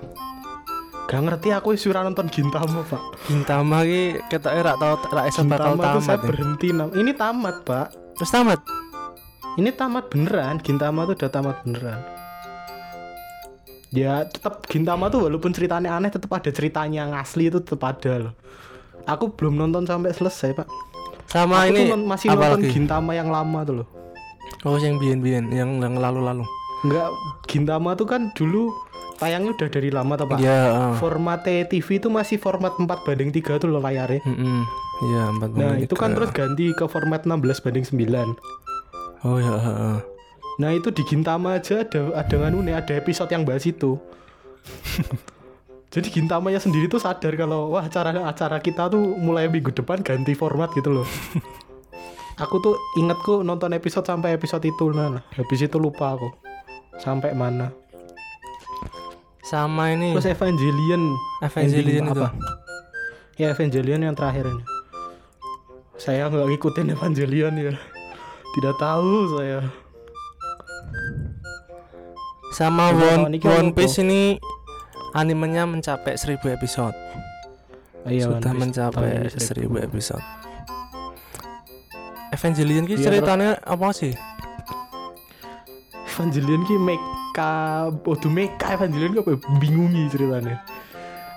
Gak 1.08 1.24
ngerti 1.24 1.56
aku 1.56 1.72
wis 1.72 1.88
ora 1.88 2.04
nonton 2.04 2.28
Gintama 2.28 2.84
pak. 2.84 3.00
Gintama 3.32 3.88
ki 3.88 4.20
ketoke 4.28 4.60
rak 4.60 4.76
tau 4.76 5.00
rak 5.08 5.26
iso 5.32 5.48
bakal 5.48 5.80
Gintama 5.80 5.96
tuh 5.96 6.04
saya 6.04 6.20
tamat. 6.20 6.20
ya. 6.20 6.28
berhenti 6.28 6.67
nam. 6.76 6.89
Ini 6.91 7.12
tamat 7.15 7.56
pak. 7.63 7.88
Terus 8.20 8.32
tamat. 8.36 8.60
Ini 9.56 9.70
tamat 9.72 10.04
beneran. 10.12 10.56
Gintama 10.60 11.08
tuh 11.08 11.15
udah 11.15 11.32
tamat 11.32 11.56
beneran. 11.63 12.00
Ya 13.96 14.28
tetap 14.28 14.67
Gintama 14.67 15.08
tuh 15.08 15.32
walaupun 15.32 15.56
ceritanya 15.56 15.96
aneh 15.96 16.12
tetap 16.12 16.28
ada 16.36 16.52
ceritanya 16.52 17.08
yang 17.08 17.15
asli 17.15 17.48
itu 17.48 17.63
tetap 17.63 17.88
ada 17.88 18.28
loh. 18.28 18.34
Aku 19.08 19.32
belum 19.32 19.56
nonton 19.56 19.88
sampai 19.88 20.12
selesai 20.12 20.60
pak. 20.60 20.67
Sama 21.32 21.63
aku 21.63 21.72
ini 21.72 21.88
masih 22.04 22.36
nonton 22.36 22.60
lagi? 22.60 22.67
Gintama 22.76 23.15
yang 23.15 23.32
lama 23.32 23.63
tuh 23.63 23.76
loh. 23.84 23.88
Oh 24.67 24.76
yang 24.76 25.00
biyen-biyen 25.00 25.56
yang 25.56 25.80
yang 25.80 25.96
lalu-lalu. 25.96 26.43
Enggak, 26.84 27.15
Gintama 27.48 27.96
tuh 27.96 28.12
kan 28.12 28.28
dulu 28.36 28.76
tayangnya 29.17 29.51
udah 29.57 29.67
dari 29.69 29.89
lama 29.89 30.13
tuh 30.13 30.27
pak. 30.29 30.38
Iya, 30.41 30.62
ah. 30.69 30.93
Format 30.97 31.45
TV 31.45 31.88
itu 31.97 32.07
masih 32.07 32.38
format 32.38 32.77
4 32.77 32.86
banding 32.86 33.33
3 33.33 33.62
tuh 33.62 33.67
loh 33.69 33.81
layarnya. 33.81 34.21
Mm-mm. 34.25 34.62
Iya, 34.97 35.21
empat 35.33 35.49
Nah 35.53 35.73
banding 35.73 35.86
itu 35.89 35.95
kan 35.97 36.10
terus 36.13 36.29
ganti 36.33 36.65
ke 36.73 36.86
format 36.86 37.25
16 37.25 37.63
banding 37.63 37.86
9 37.86 39.25
Oh 39.25 39.38
ya, 39.41 39.53
ah, 39.57 39.67
ah. 39.67 39.97
Nah 40.57 40.73
itu 40.73 40.89
di 40.93 41.05
Gintama 41.05 41.57
aja 41.57 41.86
ada 41.86 42.13
ada 42.13 42.36
nganu 42.38 42.65
nih, 42.65 42.77
ada 42.77 42.93
episode 42.97 43.29
yang 43.29 43.45
bahas 43.45 43.65
itu 43.65 43.97
Jadi 45.93 46.12
Gintamanya 46.12 46.60
sendiri 46.60 46.91
tuh 46.91 46.99
sadar 46.99 47.31
kalau 47.39 47.71
wah 47.71 47.88
acara 47.88 48.12
acara 48.27 48.60
kita 48.60 48.91
tuh 48.91 49.15
mulai 49.17 49.47
minggu 49.47 49.71
depan 49.71 50.03
ganti 50.03 50.36
format 50.36 50.69
gitu 50.75 50.91
loh. 50.91 51.07
aku 52.43 52.55
tuh 52.60 52.75
ingetku 52.99 53.41
nonton 53.41 53.73
episode 53.73 54.05
sampai 54.05 54.36
episode 54.36 54.62
itu 54.67 54.93
nah, 54.93 55.10
nah. 55.10 55.23
habis 55.33 55.63
itu 55.63 55.79
lupa 55.79 56.13
aku 56.19 56.29
sampai 56.99 57.31
mana. 57.31 57.71
Sama 59.47 59.95
ini 59.95 60.12
Terus 60.12 60.27
Evangelion, 60.36 61.15
Evangelion 61.39 62.03
itu. 62.03 62.13
apa? 62.19 62.27
Ya 63.39 63.55
Evangelion 63.55 64.01
yang 64.03 64.15
terakhir 64.17 64.43
ini. 64.43 64.63
Saya 65.95 66.27
nggak 66.27 66.51
ngikutin 66.51 66.91
Evangelion 66.91 67.53
ya. 67.55 67.73
Tidak 68.60 68.75
tahu 68.75 69.39
saya. 69.39 69.63
Sama 72.51 72.89
One, 72.91 73.39
One? 73.39 73.69
Piece 73.71 74.01
ini 74.01 74.36
animenya 75.13 75.63
mencapai 75.63 76.17
1000 76.17 76.57
episode. 76.57 76.95
Oh, 78.03 78.12
iya, 78.12 78.27
Sudah 78.27 78.51
mencapai 78.55 79.31
ini 79.31 79.39
seribu. 79.39 79.79
1000 79.79 79.88
episode. 79.88 80.25
Evangelion 82.36 82.83
ki 82.83 82.99
Iya, 82.99 83.05
ceritanya 83.07 83.49
apa 83.63 83.95
sih? 83.95 84.12
Evangelion 86.12 86.67
ki 86.67 86.75
mecha, 87.38 87.93
waduh 87.93 88.32
mecha 88.34 88.73
Evangelion 88.73 89.13
apa 89.21 89.30
ya? 89.38 89.39
bingungi 89.62 90.10
ceritanya. 90.10 90.58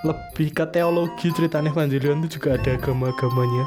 Lebih 0.00 0.48
ke 0.56 0.64
teologi 0.72 1.28
ceritanya 1.28 1.68
Evangelion 1.68 2.24
itu 2.24 2.40
juga 2.40 2.56
ada 2.56 2.72
agama-agamanya. 2.72 3.64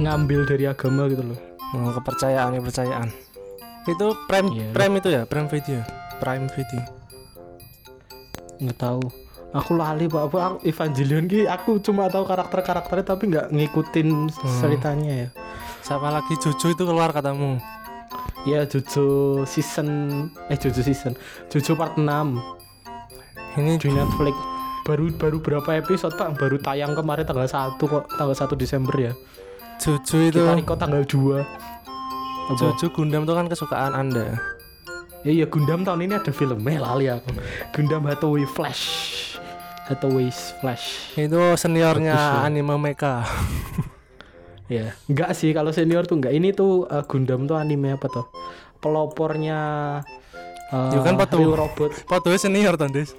Ngambil 0.00 0.48
dari 0.48 0.64
agama 0.64 1.04
gitu 1.12 1.20
loh. 1.20 1.38
Oh, 1.76 1.92
kepercayaan, 2.00 2.56
kepercayaan. 2.56 3.08
Itu 3.84 4.16
Prime 4.24 4.48
Iya. 4.56 4.68
Prime 4.72 4.94
itu 4.96 5.08
ya, 5.12 5.22
Prime 5.28 5.48
Video. 5.52 5.84
Prime 6.16 6.48
Video. 6.48 6.82
Nggak 8.64 8.78
tahu. 8.80 9.04
Aku 9.50 9.74
lali 9.74 10.06
pak, 10.06 10.30
aku, 10.30 10.36
aku 10.38 10.56
Evangelion 10.62 11.26
ki 11.26 11.50
aku 11.50 11.82
cuma 11.82 12.06
tahu 12.06 12.22
karakter-karakternya 12.22 13.04
tapi 13.04 13.22
nggak 13.34 13.46
ngikutin 13.50 14.30
ceritanya 14.62 15.26
ya. 15.26 15.28
Siapa 15.82 16.06
lagi 16.06 16.38
Jojo 16.38 16.70
itu 16.70 16.82
keluar 16.86 17.10
katamu? 17.10 17.58
Ya 18.48 18.64
Jojo 18.64 19.42
season 19.44 19.88
eh 20.48 20.56
Jojo 20.56 20.80
season, 20.80 21.12
Jojo 21.52 21.76
part 21.76 22.00
6 22.00 22.08
Ini 23.60 23.76
di 23.76 23.90
Netflix. 23.92 24.36
Baru 24.88 25.12
baru 25.12 25.36
berapa 25.44 25.76
episode 25.76 26.16
pak? 26.16 26.40
Baru 26.40 26.56
tayang 26.56 26.96
kemarin 26.96 27.28
tanggal 27.28 27.44
1 27.44 27.76
kok, 27.76 28.04
tanggal 28.16 28.32
1 28.32 28.56
Desember 28.56 28.94
ya. 28.96 29.12
Jojo 29.76 30.16
itu 30.24 30.40
Kita 30.40 30.56
record 30.56 30.78
tanggal 30.80 31.02
2 31.04 31.36
Apa? 31.36 32.56
Jojo 32.56 32.86
Gundam 32.96 33.28
itu 33.28 33.34
kan 33.36 33.46
kesukaan 33.46 33.92
Anda. 33.92 34.40
Ya 35.20 35.36
iya 35.36 35.46
Gundam 35.46 35.84
tahun 35.84 36.08
ini 36.08 36.14
ada 36.16 36.32
filmnya 36.32 36.80
lali 36.80 37.12
aku. 37.12 37.28
Gundam 37.76 38.08
Hathaway 38.08 38.48
Flash. 38.48 38.82
Hathaway's 39.84 40.56
Flash. 40.62 41.12
Itu 41.18 41.58
seniornya 41.60 42.14
Bagus 42.16 42.38
ya. 42.40 42.46
anime 42.48 42.74
mecha. 42.80 43.26
Ya, 44.70 44.94
enggak 45.04 45.34
sih 45.34 45.50
kalau 45.50 45.68
senior 45.70 46.06
tuh 46.06 46.16
enggak. 46.16 46.30
Ini 46.30 46.54
tuh 46.54 46.86
uh, 46.86 47.02
Gundam 47.02 47.44
tuh 47.44 47.58
anime 47.58 47.90
apa 47.90 48.06
tuh? 48.06 48.30
Pelopornya 48.78 49.58
uh, 50.70 50.90
Ya 50.90 51.00
kan, 51.02 51.14
Pak, 51.14 51.26
tuh. 51.28 51.42
Real 51.42 51.58
Robot. 51.58 51.90
Fotonya 52.06 52.38
senior 52.38 52.74
tuh, 52.74 52.88
Des. 52.88 53.10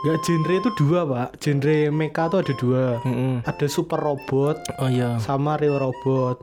Enggak 0.00 0.16
genre 0.22 0.54
itu 0.56 0.70
dua, 0.74 1.00
Pak. 1.04 1.28
Genre 1.38 1.76
mecha 1.90 2.26
tuh 2.26 2.40
ada 2.40 2.54
dua. 2.54 2.84
Mm-mm. 3.02 3.44
Ada 3.44 3.66
Super 3.68 4.00
Robot 4.00 4.56
Oh 4.78 4.88
iya. 4.88 5.20
sama 5.20 5.54
Real 5.54 5.76
Robot. 5.76 6.40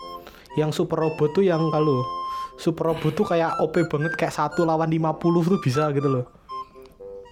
yang 0.54 0.70
super 0.70 0.98
robot 0.98 1.30
tuh 1.32 1.46
yang 1.46 1.70
kalau 1.70 2.02
super 2.58 2.90
robot 2.90 3.14
tuh 3.14 3.22
kayak 3.24 3.62
OP 3.62 3.78
banget 3.86 4.10
kayak 4.16 4.34
satu 4.34 4.66
lawan 4.66 4.90
50 4.90 5.14
tuh 5.46 5.62
bisa 5.62 5.94
gitu 5.94 6.10
loh 6.10 6.26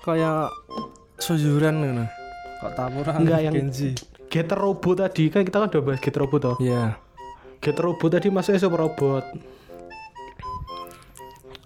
Kayak 0.01 0.53
sujuran 1.17 1.73
ngono. 1.75 2.05
Kok 2.61 2.71
tamuran 2.75 3.13
Enggak, 3.17 3.39
yang- 3.41 3.55
Genji. 3.57 3.97
Getter 4.29 4.57
robot 4.57 5.05
tadi 5.05 5.29
kan 5.31 5.45
kita 5.45 5.63
kan 5.63 5.67
udah 5.71 5.81
bahas 5.85 5.99
Getter 6.01 6.21
robot 6.25 6.39
toh. 6.41 6.55
Iya. 6.59 6.97
Getter 7.61 7.85
robot 7.85 8.09
tadi 8.17 8.27
masuknya 8.33 8.59
super 8.61 8.81
robot. 8.83 9.23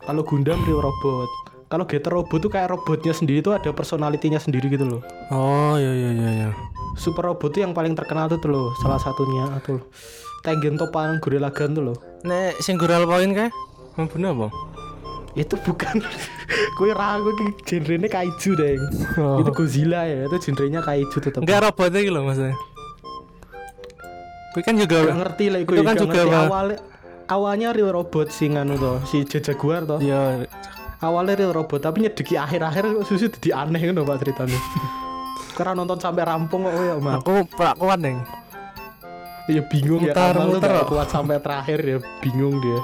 Kalau 0.03 0.21
Gundam 0.25 0.59
real 0.65 0.81
robot. 0.81 1.29
Kalau 1.69 1.85
Getter 1.85 2.09
robot 2.09 2.39
tuh 2.41 2.49
kayak 2.49 2.73
robotnya 2.73 3.13
sendiri 3.13 3.45
tuh 3.45 3.53
ada 3.53 3.69
personalitinya 3.69 4.41
sendiri 4.41 4.73
gitu 4.73 4.85
loh. 4.89 5.01
Oh, 5.29 5.77
iya 5.77 5.93
iya 5.93 6.11
iya 6.11 6.29
iya. 6.33 6.49
super 6.97 7.23
robot 7.31 7.55
tuh 7.55 7.61
yang 7.63 7.71
paling 7.71 7.95
terkenal 7.95 8.27
tuh, 8.27 8.41
tuh 8.41 8.49
loh 8.51 8.67
salah 8.81 8.99
satunya 8.99 9.45
tuh. 9.63 9.79
Tengen 10.41 10.75
Topan 10.79 11.21
Gorilla 11.21 11.53
Gun 11.53 11.77
tuh 11.77 11.83
loh. 11.93 11.97
Nek 12.25 12.59
sing 12.59 12.75
Gural 12.75 13.05
Point 13.05 13.31
kae? 13.35 13.49
Membunuh 13.95 14.31
apa? 14.35 14.47
Itu 15.39 15.55
bukan. 15.57 16.03
Kue 16.77 16.91
ragu 16.91 17.31
genrenya 17.63 18.07
kaiju 18.07 18.51
deng 18.53 18.81
Oh. 19.15 19.39
itu 19.39 19.51
Godzilla 19.51 20.03
ya 20.03 20.27
itu 20.27 20.37
genrenya 20.41 20.79
kaiju 20.79 21.17
tetap 21.17 21.39
Enggak 21.41 21.63
robot 21.65 21.91
iki 21.91 22.09
lho 22.09 22.21
maksudnya. 22.21 22.55
Kuwi 24.49 24.61
kan 24.65 24.75
juga 24.75 24.97
Gak 25.05 25.17
ngerti 25.17 25.45
lah 25.47 25.59
Itu 25.61 25.81
kan 25.81 25.95
juga 25.95 26.19
apa? 26.25 26.37
awalnya 26.43 26.77
awalnya 27.29 27.69
real 27.69 27.93
robot 27.93 28.33
sih 28.33 28.49
nganu 28.49 28.73
toh 28.75 28.97
si 29.05 29.21
Jaguar 29.21 29.85
toh 29.85 30.01
ya 30.01 30.41
awalnya 30.99 31.37
real 31.37 31.53
robot 31.53 31.77
tapi 31.79 32.01
nyedeki 32.01 32.33
akhir-akhir 32.33 33.05
susu 33.05 33.29
jadi 33.29 33.61
aneh 33.61 33.77
kan 33.85 34.01
pak 34.01 34.17
ceritanya 34.19 34.57
karena 35.57 35.77
nonton 35.77 36.01
sampai 36.01 36.23
rampung 36.25 36.65
kok 36.65 36.73
ya 36.73 36.95
mak? 36.97 37.21
Aku 37.21 37.45
perakuan 37.45 37.99
deng. 38.01 38.17
ya 39.49 39.61
bingung 39.65 40.01
ya 40.01 40.13
Mutar, 40.13 40.33
nggak 40.61 40.85
kuat 40.85 41.09
sampai 41.09 41.37
terakhir 41.37 41.79
ya 41.81 41.97
bingung 42.21 42.57
dia 42.57 42.79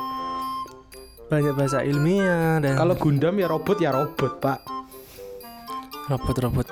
Banyak 1.25 1.53
bahasa 1.53 1.81
ilmiah 1.81 2.61
dan 2.61 2.77
kalau 2.77 2.93
Gundam 2.93 3.33
ya 3.35 3.47
robot 3.47 3.77
ya 3.77 3.89
robot 3.89 4.33
pak 4.38 4.59
robot-robot. 6.05 6.67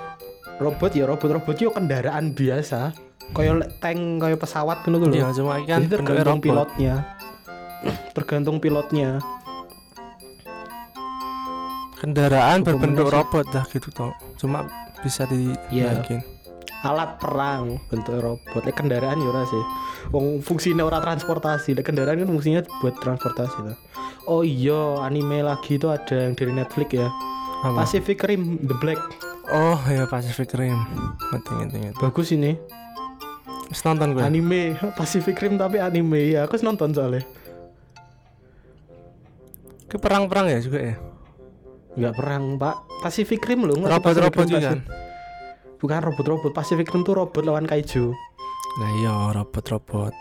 robot 0.59 0.91
ya 0.93 1.05
robot 1.05 1.29
robot 1.33 1.55
yo 1.57 1.69
kendaraan 1.69 2.31
biasa 2.31 2.93
kayak 3.33 3.81
tank 3.81 4.21
kayak 4.21 4.37
pesawat 4.37 4.85
gitu 4.85 4.93
loh 4.93 5.09
Iya, 5.09 5.33
cuma 5.33 5.57
kan 5.59 5.81
Jadi 5.81 5.89
tergantung 5.89 6.37
robot. 6.37 6.45
pilotnya 6.45 6.93
tergantung 8.13 8.57
pilotnya 8.59 9.09
Kendaraan 11.95 12.59
Hukum 12.59 12.67
berbentuk 12.67 13.07
Indonesia. 13.07 13.17
robot 13.23 13.45
dah 13.47 13.65
gitu 13.65 13.87
toh. 13.89 14.11
Cuma 14.35 14.67
bisa 14.99 15.23
Iya. 15.25 15.97
dinaikin. 15.97 16.19
alat 16.83 17.15
perang 17.15 17.79
bentuk 17.87 18.19
robot 18.19 18.59
Lek 18.61 18.75
kendaraan 18.75 19.15
ya 19.15 19.43
sih 19.47 19.63
wong 20.09 20.43
fungsinya 20.43 20.83
ora 20.83 20.99
transportasi. 20.99 21.77
Kendaraan 21.79 22.19
kan 22.19 22.29
fungsinya 22.29 22.61
buat 22.81 22.97
transportasi 22.99 23.59
lah 23.63 23.77
oh 24.27 24.41
iya 24.43 25.03
anime 25.03 25.43
lagi 25.43 25.75
itu 25.75 25.87
ada 25.91 26.29
yang 26.29 26.33
dari 26.35 26.51
Netflix 26.55 26.89
ya. 26.95 27.09
Apa? 27.63 27.83
Pacific 27.83 28.19
Rim 28.23 28.59
The 28.63 28.75
Black. 28.79 28.99
Oh, 29.51 29.79
ya 29.87 30.07
Pacific 30.07 30.51
Rim. 30.55 30.75
Ngerti 31.31 31.51
ngerti 31.51 31.77
bagus 31.99 32.27
ini. 32.31 32.55
Nonton 33.83 34.13
gue. 34.13 34.21
anime 34.21 34.77
Pacific 34.99 35.35
Rim 35.39 35.55
tapi 35.59 35.79
anime. 35.79 36.35
Ya 36.35 36.47
aku 36.47 36.59
nonton 36.63 36.91
soalnya. 36.91 37.23
Ke 39.87 39.99
perang-perang 39.99 40.49
ya 40.51 40.59
juga 40.59 40.79
ya. 40.93 40.95
nggak 41.93 42.13
perang 42.17 42.57
pak. 42.57 42.75
Pacific 43.05 43.43
Rim 43.45 43.69
loh 43.69 43.77
Robot-robot 43.85 44.45
juga. 44.49 44.73
Kan. 44.75 44.81
Bukan 45.77 45.99
robot-robot. 45.99 46.51
Pacific 46.55 46.87
Rim 46.89 47.03
tuh 47.05 47.15
robot 47.19 47.43
lawan 47.43 47.67
kaiju 47.67 48.15
Nah 48.79 48.89
iya 48.97 49.13
robot-robot. 49.31 50.13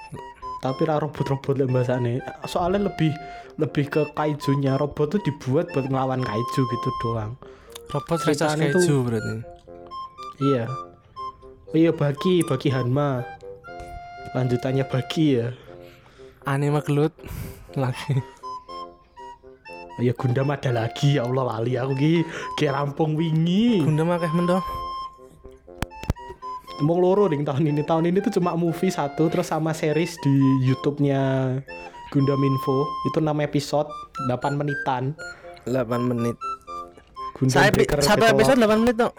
tapi 0.62 0.86
lah 0.86 1.02
robot-robot 1.02 1.58
lah 1.58 1.66
bahasanya 1.66 2.22
soalnya 2.46 2.86
lebih 2.86 3.10
lebih 3.58 3.90
ke 3.90 4.02
kaijunya. 4.14 4.78
Robot 4.78 5.18
tuh 5.18 5.20
dibuat 5.26 5.66
buat 5.74 5.90
ngelawan 5.90 6.22
kaiju 6.22 6.62
gitu 6.62 6.88
doang. 7.02 7.34
Robot 7.90 8.22
versus 8.22 8.38
kaiju 8.38 8.78
tuh- 8.78 9.02
berarti. 9.02 9.34
iya. 10.38 10.70
Oh 11.66 11.76
iya 11.76 11.90
bagi 11.90 12.46
bagi 12.46 12.68
Hanma. 12.70 13.26
Lanjutannya 14.32 14.84
bagi 14.86 15.40
ya. 15.40 15.50
Anime 16.46 16.78
gelut 16.86 17.10
lagi. 17.74 18.22
Oh 19.92 20.00
iya 20.00 20.14
Gundam 20.14 20.48
ada 20.48 20.70
lagi. 20.70 21.18
Ya 21.18 21.26
Allah 21.26 21.58
lali 21.58 21.74
aku 21.74 21.92
ki. 21.98 22.14
Kayak 22.54 22.78
rampung 22.78 23.18
wingi. 23.18 23.82
Gundam 23.82 24.14
akeh 24.14 24.30
mendo. 24.30 24.62
Emang 26.82 26.98
loro 26.98 27.30
ding 27.30 27.46
tahun 27.46 27.62
ini 27.70 27.86
tahun 27.86 28.10
ini 28.10 28.18
tuh 28.18 28.42
cuma 28.42 28.58
movie 28.58 28.90
satu 28.90 29.30
terus 29.30 29.46
sama 29.46 29.70
series 29.70 30.18
di 30.18 30.34
YouTube-nya 30.66 31.54
Gundam 32.10 32.42
Info 32.42 32.84
itu 33.06 33.22
6 33.22 33.30
episode 33.38 33.86
8 34.26 34.58
menitan 34.58 35.14
8 35.64 36.10
menit. 36.10 36.34
Gundam 37.38 37.54
Saya 37.54 37.70
Breaker 37.70 38.02
satu 38.02 38.26
episode 38.26 38.58
8 38.58 38.82
menit 38.82 38.98
tuh. 38.98 39.14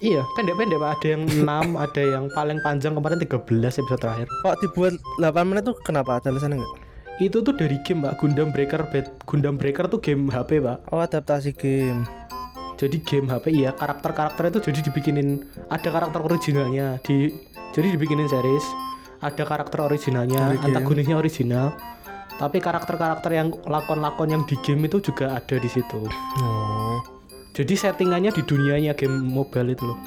Iya, 0.00 0.24
pendek-pendek 0.32 0.80
Pak. 0.80 0.90
Ada 0.96 1.06
yang 1.12 1.22
6, 1.28 1.44
ada 1.84 2.02
yang 2.06 2.24
paling 2.32 2.58
panjang 2.64 2.96
kemarin 2.96 3.18
13 3.20 3.82
episode 3.84 4.00
terakhir. 4.00 4.26
Kok 4.46 4.56
dibuat 4.64 4.94
8 5.20 5.50
menit 5.50 5.66
tuh 5.66 5.76
kenapa? 5.82 6.22
Ada 6.22 6.32
alasannya 6.32 6.62
enggak? 6.62 6.74
Itu 7.20 7.44
tuh 7.44 7.52
dari 7.52 7.76
game, 7.84 8.08
Pak. 8.08 8.16
Gundam 8.16 8.48
Breaker 8.48 8.88
Bet- 8.88 9.12
Gundam 9.28 9.60
Breaker 9.60 9.92
tuh 9.92 10.00
game 10.00 10.32
HP, 10.32 10.64
Pak. 10.64 10.88
Oh, 10.88 11.04
adaptasi 11.04 11.52
game. 11.52 12.08
Jadi 12.80 12.96
game 13.04 13.28
HP 13.28 13.52
iya, 13.52 13.76
karakter-karakter 13.76 14.48
itu 14.48 14.72
jadi 14.72 14.80
dibikinin 14.88 15.44
ada 15.68 15.84
karakter 15.92 16.24
originalnya 16.24 16.96
di 17.04 17.28
jadi 17.76 17.92
dibikinin 17.92 18.24
series. 18.24 18.64
Ada 19.20 19.44
karakter 19.44 19.84
originalnya, 19.84 20.48
Dari 20.48 20.56
game. 20.56 20.66
antagonisnya 20.72 21.16
original. 21.20 21.76
Tapi 22.40 22.56
karakter-karakter 22.56 23.36
yang 23.36 23.52
lakon-lakon 23.68 24.32
yang 24.32 24.42
di 24.48 24.56
game 24.64 24.88
itu 24.88 24.96
juga 25.04 25.36
ada 25.36 25.60
di 25.60 25.68
situ. 25.68 26.08
Oh. 26.40 27.04
Jadi 27.52 27.76
settingannya 27.76 28.32
di 28.32 28.40
dunianya 28.40 28.96
game 28.96 29.12
mobile 29.12 29.76
itu 29.76 29.84
loh. 29.84 30.00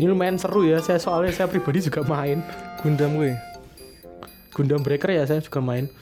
Ini 0.00 0.08
lumayan 0.08 0.40
seru 0.40 0.64
ya, 0.64 0.80
saya 0.80 0.96
soalnya 0.96 1.36
saya 1.36 1.52
pribadi 1.52 1.84
juga 1.84 2.08
main. 2.08 2.40
Gundam 2.80 3.20
gue. 3.20 3.36
Gundam 4.56 4.80
Breaker 4.80 5.12
ya 5.12 5.28
saya 5.28 5.44
juga 5.44 5.60
main 5.60 5.92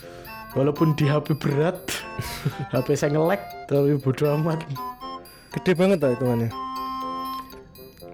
walaupun 0.57 0.97
di 0.97 1.05
HP 1.05 1.37
berat 1.37 1.77
HP 2.73 2.97
saya 2.97 3.13
ngelek 3.13 3.69
tapi 3.69 4.01
bodo 4.01 4.25
amat 4.41 4.65
Gede 5.57 5.73
banget 5.73 5.97
tuh 5.99 6.13
hitungannya. 6.13 6.51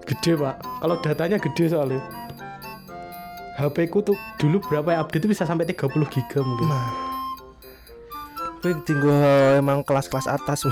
gede 0.03 0.35
pak 0.35 0.59
kalau 0.83 0.99
datanya 0.99 1.39
gede 1.39 1.71
soalnya 1.71 2.03
HP 3.55 3.87
ku 3.87 4.03
tuh 4.03 4.19
dulu 4.35 4.59
berapa 4.59 4.91
ya 4.91 4.99
update 4.99 5.31
bisa 5.31 5.47
sampai 5.47 5.63
30 5.63 5.87
giga 6.11 6.43
mungkin 6.43 6.67
Nah. 6.67 6.91
Gue 8.59 8.75
tinggal 8.83 9.59
emang 9.59 9.79
kelas-kelas 9.83 10.27
atas. 10.27 10.67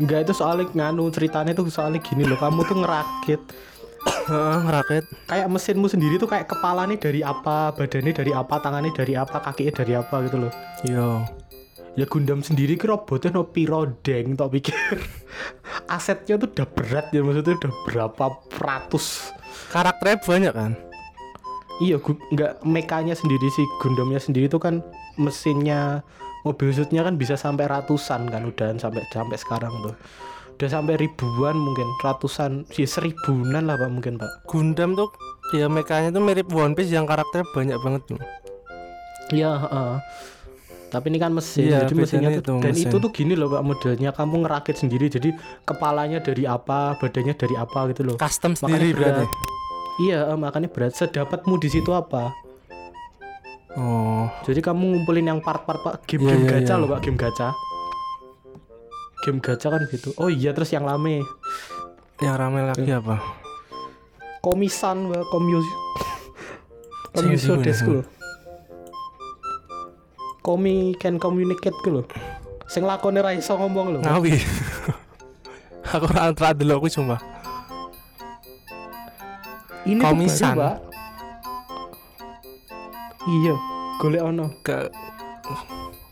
enggak 0.00 0.24
itu 0.24 0.32
soalnya 0.32 0.72
nganu 0.72 1.12
ceritanya 1.12 1.52
tuh 1.52 1.68
soalnya 1.68 2.00
gini 2.00 2.24
loh 2.24 2.40
kamu 2.40 2.64
tuh 2.64 2.80
ngerakit 2.80 3.40
ngerakit. 4.64 5.04
kayak 5.28 5.46
mesinmu 5.52 5.86
sendiri 5.86 6.16
tuh 6.16 6.26
kayak 6.26 6.48
kepalanya 6.48 6.96
dari 6.96 7.20
apa 7.20 7.76
badannya 7.76 8.12
dari 8.16 8.32
apa 8.32 8.54
tangannya 8.56 8.90
dari 8.90 9.14
apa 9.14 9.36
kakinya 9.44 9.72
dari 9.84 9.92
apa 9.94 10.14
gitu 10.26 10.36
loh 10.42 10.52
Yo. 10.88 11.41
Ya 11.92 12.08
Gundam 12.08 12.40
sendiri 12.40 12.80
ki 12.80 12.88
robotnya 12.88 13.36
no 13.36 13.44
piro 13.44 13.84
deng 14.00 14.32
tak 14.32 14.48
pikir 14.48 14.74
asetnya 15.96 16.40
tuh 16.40 16.48
udah 16.48 16.68
berat 16.72 17.06
ya 17.12 17.20
maksudnya 17.20 17.54
udah 17.60 17.72
berapa 17.88 18.24
ratus 18.56 19.36
Karakternya 19.68 20.20
banyak 20.20 20.52
kan? 20.52 20.72
iya 21.80 21.96
gu- 21.96 22.20
nggak 22.30 22.62
mekanya 22.64 23.16
sendiri 23.16 23.48
sih 23.50 23.64
Gundamnya 23.80 24.20
sendiri 24.20 24.46
tuh 24.46 24.60
kan 24.60 24.84
mesinnya 25.16 26.04
mobil 26.44 26.72
suitnya 26.72 27.02
kan 27.02 27.16
bisa 27.16 27.34
sampai 27.36 27.68
ratusan 27.68 28.28
kan 28.28 28.42
udah 28.44 28.76
sampai 28.76 29.02
sampai 29.10 29.36
sekarang 29.40 29.72
tuh 29.82 29.94
udah 30.52 30.68
sampai 30.68 30.94
ribuan 31.00 31.56
mungkin 31.56 31.88
ratusan 32.04 32.68
sih 32.70 32.86
seribunan 32.86 33.66
lah 33.66 33.76
pak 33.76 33.90
mungkin 33.90 34.14
pak 34.20 34.30
Gundam 34.46 34.94
tuh 34.94 35.10
ya 35.52 35.68
mekanya 35.68 36.12
tuh 36.12 36.22
mirip 36.24 36.48
One 36.52 36.72
Piece 36.72 36.92
yang 36.92 37.04
karakternya 37.04 37.44
banyak 37.52 37.78
banget 37.84 38.02
tuh. 38.08 38.20
Iya, 39.32 39.52
heeh. 39.64 39.92
Tapi 40.92 41.08
ini 41.08 41.16
kan 41.16 41.32
mesin, 41.32 41.72
Iya, 41.72 41.88
jadi 41.88 41.94
mesinnya 41.96 42.28
bedanya 42.28 42.30
tuh, 42.36 42.44
itu 42.44 42.52
dan 42.60 42.72
mesin. 42.76 42.88
itu 42.92 42.96
tuh 43.00 43.10
gini 43.16 43.32
loh 43.32 43.48
pak 43.48 43.64
modelnya, 43.64 44.10
kamu 44.12 44.34
ngerakit 44.44 44.76
sendiri, 44.76 45.08
jadi 45.08 45.32
kepalanya 45.64 46.20
dari 46.20 46.44
apa, 46.44 47.00
badannya 47.00 47.32
dari 47.32 47.54
apa 47.56 47.88
gitu 47.88 48.02
loh. 48.04 48.16
Custom 48.20 48.52
Makanya 48.52 48.60
sendiri 48.60 48.88
berat. 48.92 49.00
berarti. 49.00 49.26
Iya, 50.04 50.18
eh, 50.28 50.36
makanya 50.36 50.68
berat. 50.68 50.92
Sedapatmu 50.92 51.56
di 51.56 51.68
situ 51.68 51.90
apa? 51.90 52.28
Oh. 53.72 54.28
Jadi 54.44 54.60
kamu 54.60 54.84
ngumpulin 55.00 55.32
yang 55.32 55.40
part-part 55.40 55.80
pak, 55.80 55.94
Iya, 56.04 56.20
game-game 56.20 56.44
iya, 56.44 56.50
gacha 56.60 56.74
iya. 56.76 56.80
loh 56.84 56.88
pak, 56.92 57.00
game 57.00 57.16
gacha. 57.16 57.48
Game 59.24 59.40
gacha 59.40 59.68
kan 59.72 59.80
gitu. 59.88 60.12
Oh 60.20 60.28
iya, 60.28 60.52
terus 60.52 60.68
yang 60.70 60.84
lame, 60.84 61.24
Yang 62.20 62.34
rame 62.36 62.60
lagi 62.68 62.92
apa? 62.92 63.16
komisan, 64.42 65.08
pak, 65.08 65.24
komuso 65.30 65.64
sing 67.14 67.60
desk 67.62 67.84
loh. 67.86 68.04
Komi 70.42 70.98
can 70.98 71.16
communicate 71.16 71.74
ku 71.80 71.90
loh. 71.92 72.04
Sing 72.66 72.82
lakone 72.82 73.22
ra 73.22 73.30
iso 73.30 73.54
ngomong 73.54 73.86
loh. 73.94 74.00
Ngawi. 74.02 74.34
Aku 75.94 76.06
ora 76.08 76.30
ora 76.30 76.50
delok 76.50 76.82
kuwi 76.82 76.90
sumpah. 76.90 77.20
Ini 79.82 79.98
Komisan. 79.98 80.54
baru, 80.54 80.62
Pak. 80.62 80.76
Iya. 83.24 83.54
golek 83.98 84.22
ono. 84.24 84.46
ke 84.60 84.90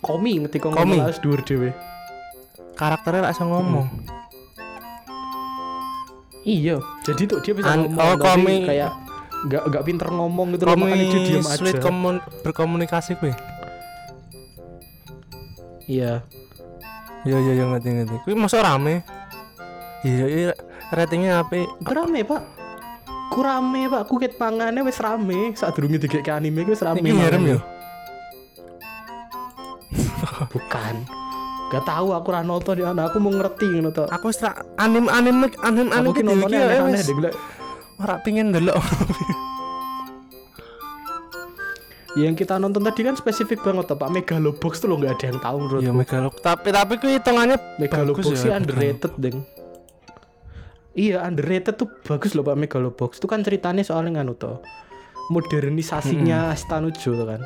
Komi 0.00 0.38
ngetik 0.40 0.62
Komi. 0.62 0.74
ngomong 0.74 0.98
harus 1.02 1.18
dhuwur 1.18 1.42
dhewe. 1.42 1.70
karakternya 2.74 3.28
bisa 3.28 3.44
ngomong. 3.44 3.86
Iya, 6.40 6.80
jadi 7.04 7.22
tuh 7.28 7.38
dia 7.44 7.52
bisa 7.52 7.68
An- 7.68 7.92
ngomong 7.92 8.00
oh, 8.00 8.16
Komi- 8.16 8.64
kayak 8.64 8.90
nggak 9.44 9.62
nggak 9.68 9.84
pinter 9.84 10.08
ngomong 10.08 10.46
gitu 10.54 10.64
loh 10.64 10.72
Komi 10.72 10.82
makanya 10.88 11.06
dia 11.06 11.20
diam 11.28 11.44
sulit 11.44 11.76
aja. 11.76 11.82
komun- 11.82 12.24
berkomunikasi 12.40 13.20
gue. 13.20 13.34
Iya. 15.90 16.22
Iya 17.26 17.36
iya 17.42 17.52
iya 17.58 17.64
ngerti 17.66 17.88
ngerti. 17.90 18.16
Kuwi 18.22 18.34
masuk 18.38 18.62
rame. 18.62 19.02
Iya 20.06 20.26
iya 20.30 20.52
ratingnya 20.94 21.42
apa? 21.42 21.66
Rame, 21.82 22.22
Pak. 22.22 22.42
Ku 23.34 23.38
rame, 23.42 23.90
Pak. 23.90 24.02
Ku 24.06 24.14
ket 24.16 24.38
pangane 24.38 24.80
wis 24.86 25.02
rame. 25.02 25.52
Saat 25.58 25.74
durunge 25.74 25.98
dikek 25.98 26.22
ke 26.22 26.30
anime 26.30 26.62
wis 26.64 26.80
rame. 26.80 27.02
Iki 27.02 27.10
ngirim 27.10 27.42
mangane. 27.42 27.58
ya. 27.58 27.60
Bukan. 30.54 30.94
Gak 31.70 31.86
tahu 31.86 32.10
aku 32.10 32.28
ra 32.34 32.42
nonton 32.42 32.82
ya, 32.82 32.90
aku 32.90 33.22
mau 33.22 33.30
ngerti 33.30 33.66
ngono 33.78 33.90
to. 33.94 34.02
Aku 34.10 34.30
wis 34.30 34.42
ra- 34.42 34.58
anim 34.74 35.06
anim 35.06 35.46
anim 35.62 35.86
anim 35.90 36.10
Aku 36.10 36.18
ki 36.18 36.22
video 36.26 36.34
nontonnya 36.34 36.58
iki 36.58 36.66
ya 36.66 36.82
aneh-aneh 36.82 37.02
deh 37.06 37.34
ora 38.00 38.14
pengin 38.24 38.50
ndelok. 38.50 38.74
Yang 42.20 42.44
kita 42.44 42.60
nonton 42.60 42.84
tadi 42.84 43.00
kan 43.06 43.16
spesifik 43.16 43.64
banget 43.64 43.96
Pak. 43.96 44.08
Megalobox 44.12 44.84
tuh 44.84 44.88
lo 44.92 45.00
nggak 45.00 45.12
ada 45.16 45.24
yang 45.32 45.38
tahu 45.40 45.56
menurut 45.64 45.80
Iya 45.80 45.92
Megalok. 45.96 46.34
Tapi 46.44 46.68
tapi 46.68 46.92
kuwi 47.00 47.16
hitungannya 47.16 47.56
Megalobox 47.80 48.24
bagus 48.28 48.40
sih 48.44 48.50
ya. 48.52 48.60
underrated, 48.60 49.12
Deng. 49.16 49.38
Iya, 50.90 51.22
underrated 51.22 51.74
tuh 51.78 51.88
bagus 52.04 52.36
loh 52.36 52.44
Pak 52.44 52.56
Megalobox. 52.58 53.10
Itu 53.22 53.26
kan 53.30 53.40
ceritanya 53.40 53.80
soalnya 53.86 54.20
nganu 54.20 54.36
toh. 54.36 54.60
Modernisasinya 55.30 56.50
Astanujo 56.50 57.14
tuh 57.14 57.26
kan. 57.26 57.40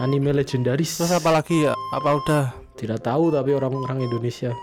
Anime 0.00 0.32
legendaris. 0.32 0.96
Terus 0.96 1.12
apa 1.12 1.28
lagi 1.28 1.68
ya? 1.68 1.76
Apa 1.92 2.16
udah? 2.16 2.44
Tidak 2.78 3.04
tahu 3.04 3.34
tapi 3.34 3.52
orang-orang 3.52 4.08
Indonesia. 4.08 4.56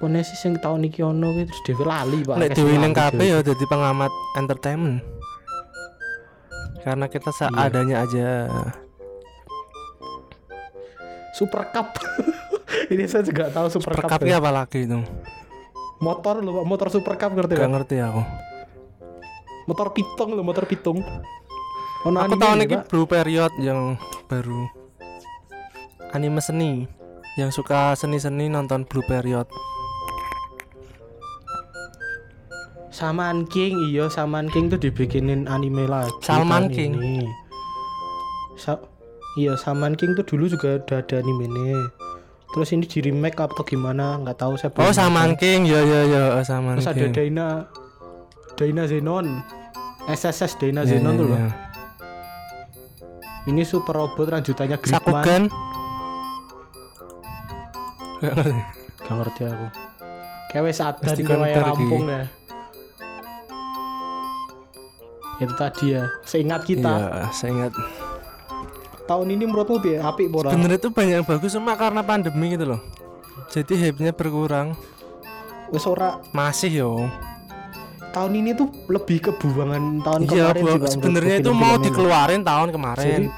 Pone 0.00 0.24
sih 0.24 0.38
sing 0.38 0.56
tahun 0.56 0.88
iki 0.88 1.04
ono 1.04 1.36
terus 1.44 1.60
dhewe 1.68 1.84
lali, 1.84 2.24
Pak. 2.24 2.40
Nek 2.40 2.56
kabeh 2.56 3.20
dhewe. 3.20 3.32
ya 3.36 3.38
jadi 3.44 3.64
pengamat 3.68 4.08
entertainment. 4.40 5.19
Karena 6.80 7.06
kita 7.06 7.30
Iya. 7.30 7.38
seadanya 7.46 7.96
aja. 8.00 8.28
Super 11.32 11.70
Cup. 11.70 11.94
Ini 12.92 13.06
saya 13.06 13.22
juga 13.22 13.48
tahu 13.48 13.66
Super, 13.68 13.94
Cup. 13.94 14.06
Perkapnya 14.06 14.36
ya. 14.36 14.42
apa 14.42 14.50
lagi 14.52 14.82
itu? 14.82 14.98
Motor 16.00 16.40
loh. 16.40 16.64
Motor 16.64 16.88
Super 16.90 17.14
Cup 17.14 17.32
ngerti 17.32 17.54
Gak 17.54 17.62
kan? 17.62 17.70
ngerti 17.70 17.96
aku. 17.98 18.22
Motor 19.64 19.88
pitung 19.92 20.30
loh, 20.34 20.42
motor 20.42 20.64
pitung. 20.66 20.98
Ono 22.02 22.16
Aku 22.16 22.34
tahun 22.34 22.64
ini. 22.64 22.76
Blue 22.88 23.04
Period 23.04 23.52
yang 23.60 23.94
baru 24.26 24.66
anime 26.10 26.40
seni 26.40 26.88
yang 27.36 27.52
suka 27.52 27.94
seni-seni 27.94 28.48
nonton 28.48 28.82
Blue 28.82 29.04
Period 29.04 29.46
Saman 33.00 33.48
King, 33.48 33.72
iya 33.88 34.12
Saman 34.12 34.46
King 34.46 34.68
tuh 34.68 34.76
dibikinin 34.76 35.48
anime 35.48 35.88
lagi. 35.88 36.12
Salman 36.20 36.68
tahun 36.68 36.76
King. 36.76 36.92
ini. 37.00 37.24
Sa- 38.54 38.84
iya 39.34 39.56
Saman 39.56 39.96
King 39.96 40.12
tuh 40.12 40.24
dulu 40.26 40.44
juga 40.46 40.76
udah 40.76 41.00
ada 41.00 41.16
anime 41.16 41.48
nih. 41.48 41.80
Terus 42.50 42.68
ini 42.70 42.84
di 42.84 43.00
remake 43.00 43.40
atau 43.40 43.62
gimana 43.62 44.20
nggak 44.20 44.36
tahu 44.36 44.52
saya. 44.54 44.68
oh 44.76 44.92
Saman 44.92 45.32
nonton. 45.32 45.40
King 45.40 45.60
ya 45.64 45.80
ya 45.80 46.00
ya 46.04 46.22
oh, 46.36 46.44
Saman 46.44 46.76
Terus 46.76 46.92
ada 46.92 46.98
King 46.98 47.12
Daina 47.16 47.46
Daina 48.52 48.82
Zenon. 48.84 49.26
SSS 50.04 50.60
Daina 50.60 50.84
Ya, 50.84 50.88
Zenon 50.92 51.14
ya, 51.14 51.16
tuh 51.16 51.26
loh. 51.26 51.38
ya. 51.38 51.48
Ini 53.48 53.62
super 53.64 53.96
robot 53.96 54.28
lanjutannya 54.28 54.76
Gridman. 54.76 54.92
Sakugan 54.92 55.42
Gak 58.20 58.32
ngerti. 58.36 58.60
Gak 59.00 59.14
ngerti 59.16 59.40
aku. 59.48 59.66
Kayak 60.50 60.62
wes 60.68 60.80
ada 60.82 61.00
konter 61.00 61.36
kayak 61.40 61.64
rampung 61.64 62.04
ya. 62.04 62.22
Itu 65.40 65.54
tadi 65.56 65.96
ya. 65.96 66.04
Seingat 66.22 66.62
kita 66.62 66.92
Iya, 66.92 67.32
saya 67.32 67.50
ingat. 67.50 67.72
tahun 69.08 69.26
ini 69.32 69.42
menurutmu 69.42 69.82
piye? 69.82 69.98
Apik 69.98 70.30
ora? 70.30 70.52
Sebenarnya 70.54 70.78
itu 70.78 70.90
banyak 70.92 71.14
yang 71.18 71.26
bagus 71.26 71.50
cuma 71.50 71.74
karena 71.74 72.04
pandemi 72.04 72.54
gitu 72.54 72.62
loh. 72.68 72.80
Jadi 73.50 73.74
hype-nya 73.74 74.14
berkurang. 74.14 74.78
Ora 75.72 76.18
Masih 76.30 76.70
yo. 76.70 76.92
tahun 78.10 78.42
ini 78.42 78.58
tuh 78.58 78.66
lebih 78.90 79.22
ke 79.22 79.30
buangan 79.30 80.02
tahun 80.02 80.20
Iya, 80.26 80.50
kemarin 80.50 80.62
Pak, 80.82 80.90
sebenarnya 80.98 81.36
itu 81.38 81.50
mau 81.54 81.78
dikeluarin 81.78 82.42
tahun 82.42 82.68
kemarin. 82.70 83.20
Jadi- 83.30 83.32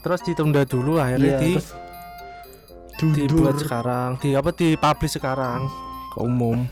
terus 0.00 0.20
ditunda 0.20 0.62
dulu 0.64 1.00
akhirnya 1.00 1.32
Iya, 1.32 1.40
di 1.40 1.52
terus 1.56 3.16
dibuat 3.16 3.56
sekarang, 3.56 4.20
di 4.20 4.36
apa 4.36 4.52
di 4.52 4.76
publish 4.76 5.16
sekarang 5.16 5.64
ke 6.12 6.18
umum. 6.20 6.68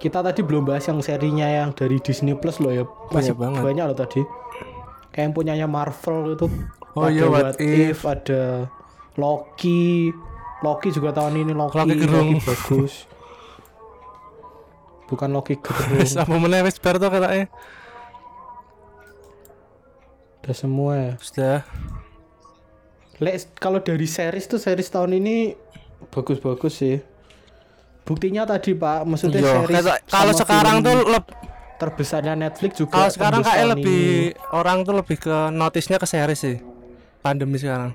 Kita 0.00 0.24
tadi 0.24 0.40
belum 0.40 0.64
bahas 0.64 0.88
yang 0.88 1.04
serinya 1.04 1.44
yang 1.44 1.76
dari 1.76 2.00
Disney 2.00 2.32
Plus 2.32 2.56
loh 2.56 2.72
ya. 2.72 2.88
Masih 3.12 3.36
banget. 3.36 3.60
banyak 3.60 3.84
loh 3.84 3.98
tadi. 3.98 4.24
Kayak 5.12 5.24
yang 5.28 5.34
punyanya 5.36 5.66
Marvel 5.68 6.40
itu. 6.40 6.48
Oh 6.96 7.04
ada 7.04 7.12
iya, 7.12 7.26
What 7.28 7.60
If. 7.60 8.08
ada 8.08 8.72
Loki. 9.20 10.08
Loki 10.64 10.88
juga 10.88 11.12
tahun 11.12 11.44
ini 11.44 11.52
Loki, 11.52 11.76
Loki 11.76 11.94
gerung. 12.00 12.28
Loki 12.32 12.48
bagus. 12.48 12.94
Bukan 15.12 15.28
Loki 15.36 15.60
gerung. 15.60 16.08
Sama 16.16 16.40
meneh 16.40 16.64
wis 16.64 16.80
bar 16.80 16.96
katanya. 16.96 17.52
Udah 20.40 20.56
semua 20.56 20.92
ya. 20.96 21.12
Sudah. 21.20 21.58
Lek 23.20 23.52
kalau 23.60 23.84
dari 23.84 24.08
series 24.08 24.48
tuh 24.48 24.56
series 24.56 24.88
tahun 24.88 25.20
ini 25.20 25.52
bagus-bagus 26.08 26.72
sih. 26.72 26.96
Buktinya 28.02 28.42
tadi 28.42 28.74
Pak, 28.74 29.04
maksudnya 29.04 29.38
Iya, 29.38 29.52
series 29.62 29.84
kalau 30.06 30.32
sekarang 30.32 30.76
tuh 30.80 30.98
leb- 31.06 31.34
terbesarnya 31.76 32.34
Netflix 32.34 32.76
juga. 32.76 32.92
kalau 32.92 33.08
sekarang 33.08 33.40
kayak 33.40 33.66
lebih 33.70 34.04
orang 34.50 34.82
tuh 34.82 34.92
lebih 34.92 35.16
ke 35.16 35.36
notisnya 35.48 35.96
ke 35.96 36.04
series 36.04 36.36
sih. 36.36 36.56
Pandemi 37.20 37.56
sekarang. 37.56 37.94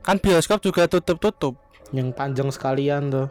Kan 0.00 0.16
bioskop 0.16 0.58
juga 0.60 0.86
tutup-tutup. 0.86 1.54
yang 1.90 2.10
panjang 2.10 2.50
sekalian 2.50 3.08
tuh. 3.08 3.30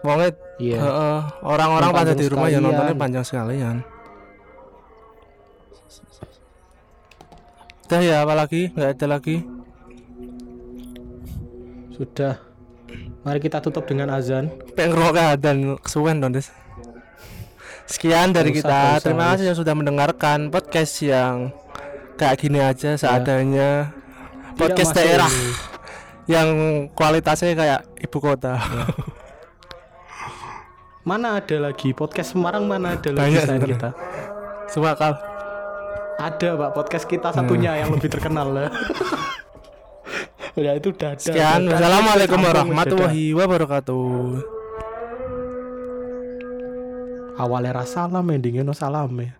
Wongnya 0.00 0.32
Iya. 0.56 0.78
heeh, 0.78 1.18
orang-orang 1.42 1.90
pada 1.90 2.12
di 2.12 2.24
rumah 2.24 2.48
ya 2.48 2.56
nontonnya 2.56 2.88
sekalian. 2.88 3.00
panjang 3.00 3.24
sekalian. 3.24 3.76
Udah 7.82 8.00
ya 8.00 8.16
apalagi 8.20 8.72
nggak 8.72 8.90
ada 8.92 9.06
lagi. 9.08 9.36
Sudah. 11.92 12.34
Mari 13.26 13.42
kita 13.42 13.58
tutup 13.58 13.90
dengan 13.90 14.06
azan. 14.14 14.54
Pengen 14.78 14.94
ngerokok 14.94 15.34
dan 15.42 15.56
kesuwen 15.82 16.22
dong 16.22 16.30
Des. 16.30 16.46
Sekian 17.90 18.30
dari 18.30 18.54
usah, 18.54 18.58
kita. 18.62 18.78
usah, 18.78 19.02
Terima 19.02 19.24
kasih 19.34 19.44
yang 19.50 19.58
sudah 19.58 19.74
mendengarkan 19.74 20.38
podcast 20.54 20.94
yang 21.02 21.50
kayak 22.14 22.38
gini 22.38 22.62
aja 22.62 22.94
seadanya. 22.94 23.90
Podcast 24.54 24.94
Tidak 24.94 25.02
daerah 25.02 25.32
yang 26.30 26.48
kualitasnya 26.94 27.58
kayak 27.58 27.80
ibu 27.98 28.18
kota. 28.22 28.62
Mana 31.02 31.42
ada 31.42 31.70
lagi 31.70 31.90
podcast 31.90 32.38
Semarang 32.38 32.70
mana 32.70 32.94
ada 32.94 33.10
Banyak 33.10 33.42
lagi 33.42 33.42
selain 33.42 33.62
kita? 33.74 33.90
Semakal. 34.70 35.18
Ada 36.22 36.54
Pak 36.54 36.70
podcast 36.78 37.06
kita 37.10 37.34
satunya 37.34 37.74
yang 37.74 37.90
lebih 37.90 38.06
terkenal 38.06 38.54
lah. 38.54 38.70
Udah 40.56 40.72
itu 40.72 40.88
ada. 40.96 41.20
Sekian. 41.20 41.68
Wassalamualaikum 41.68 42.40
warahmatullahi 42.40 43.36
wabarakatuh. 43.36 44.08
Awalnya 47.36 47.84
rasa 47.84 48.08
salam 48.08 48.24
endingnya 48.32 48.64
no 48.64 48.72
salam 48.72 49.12
ya. 49.20 49.36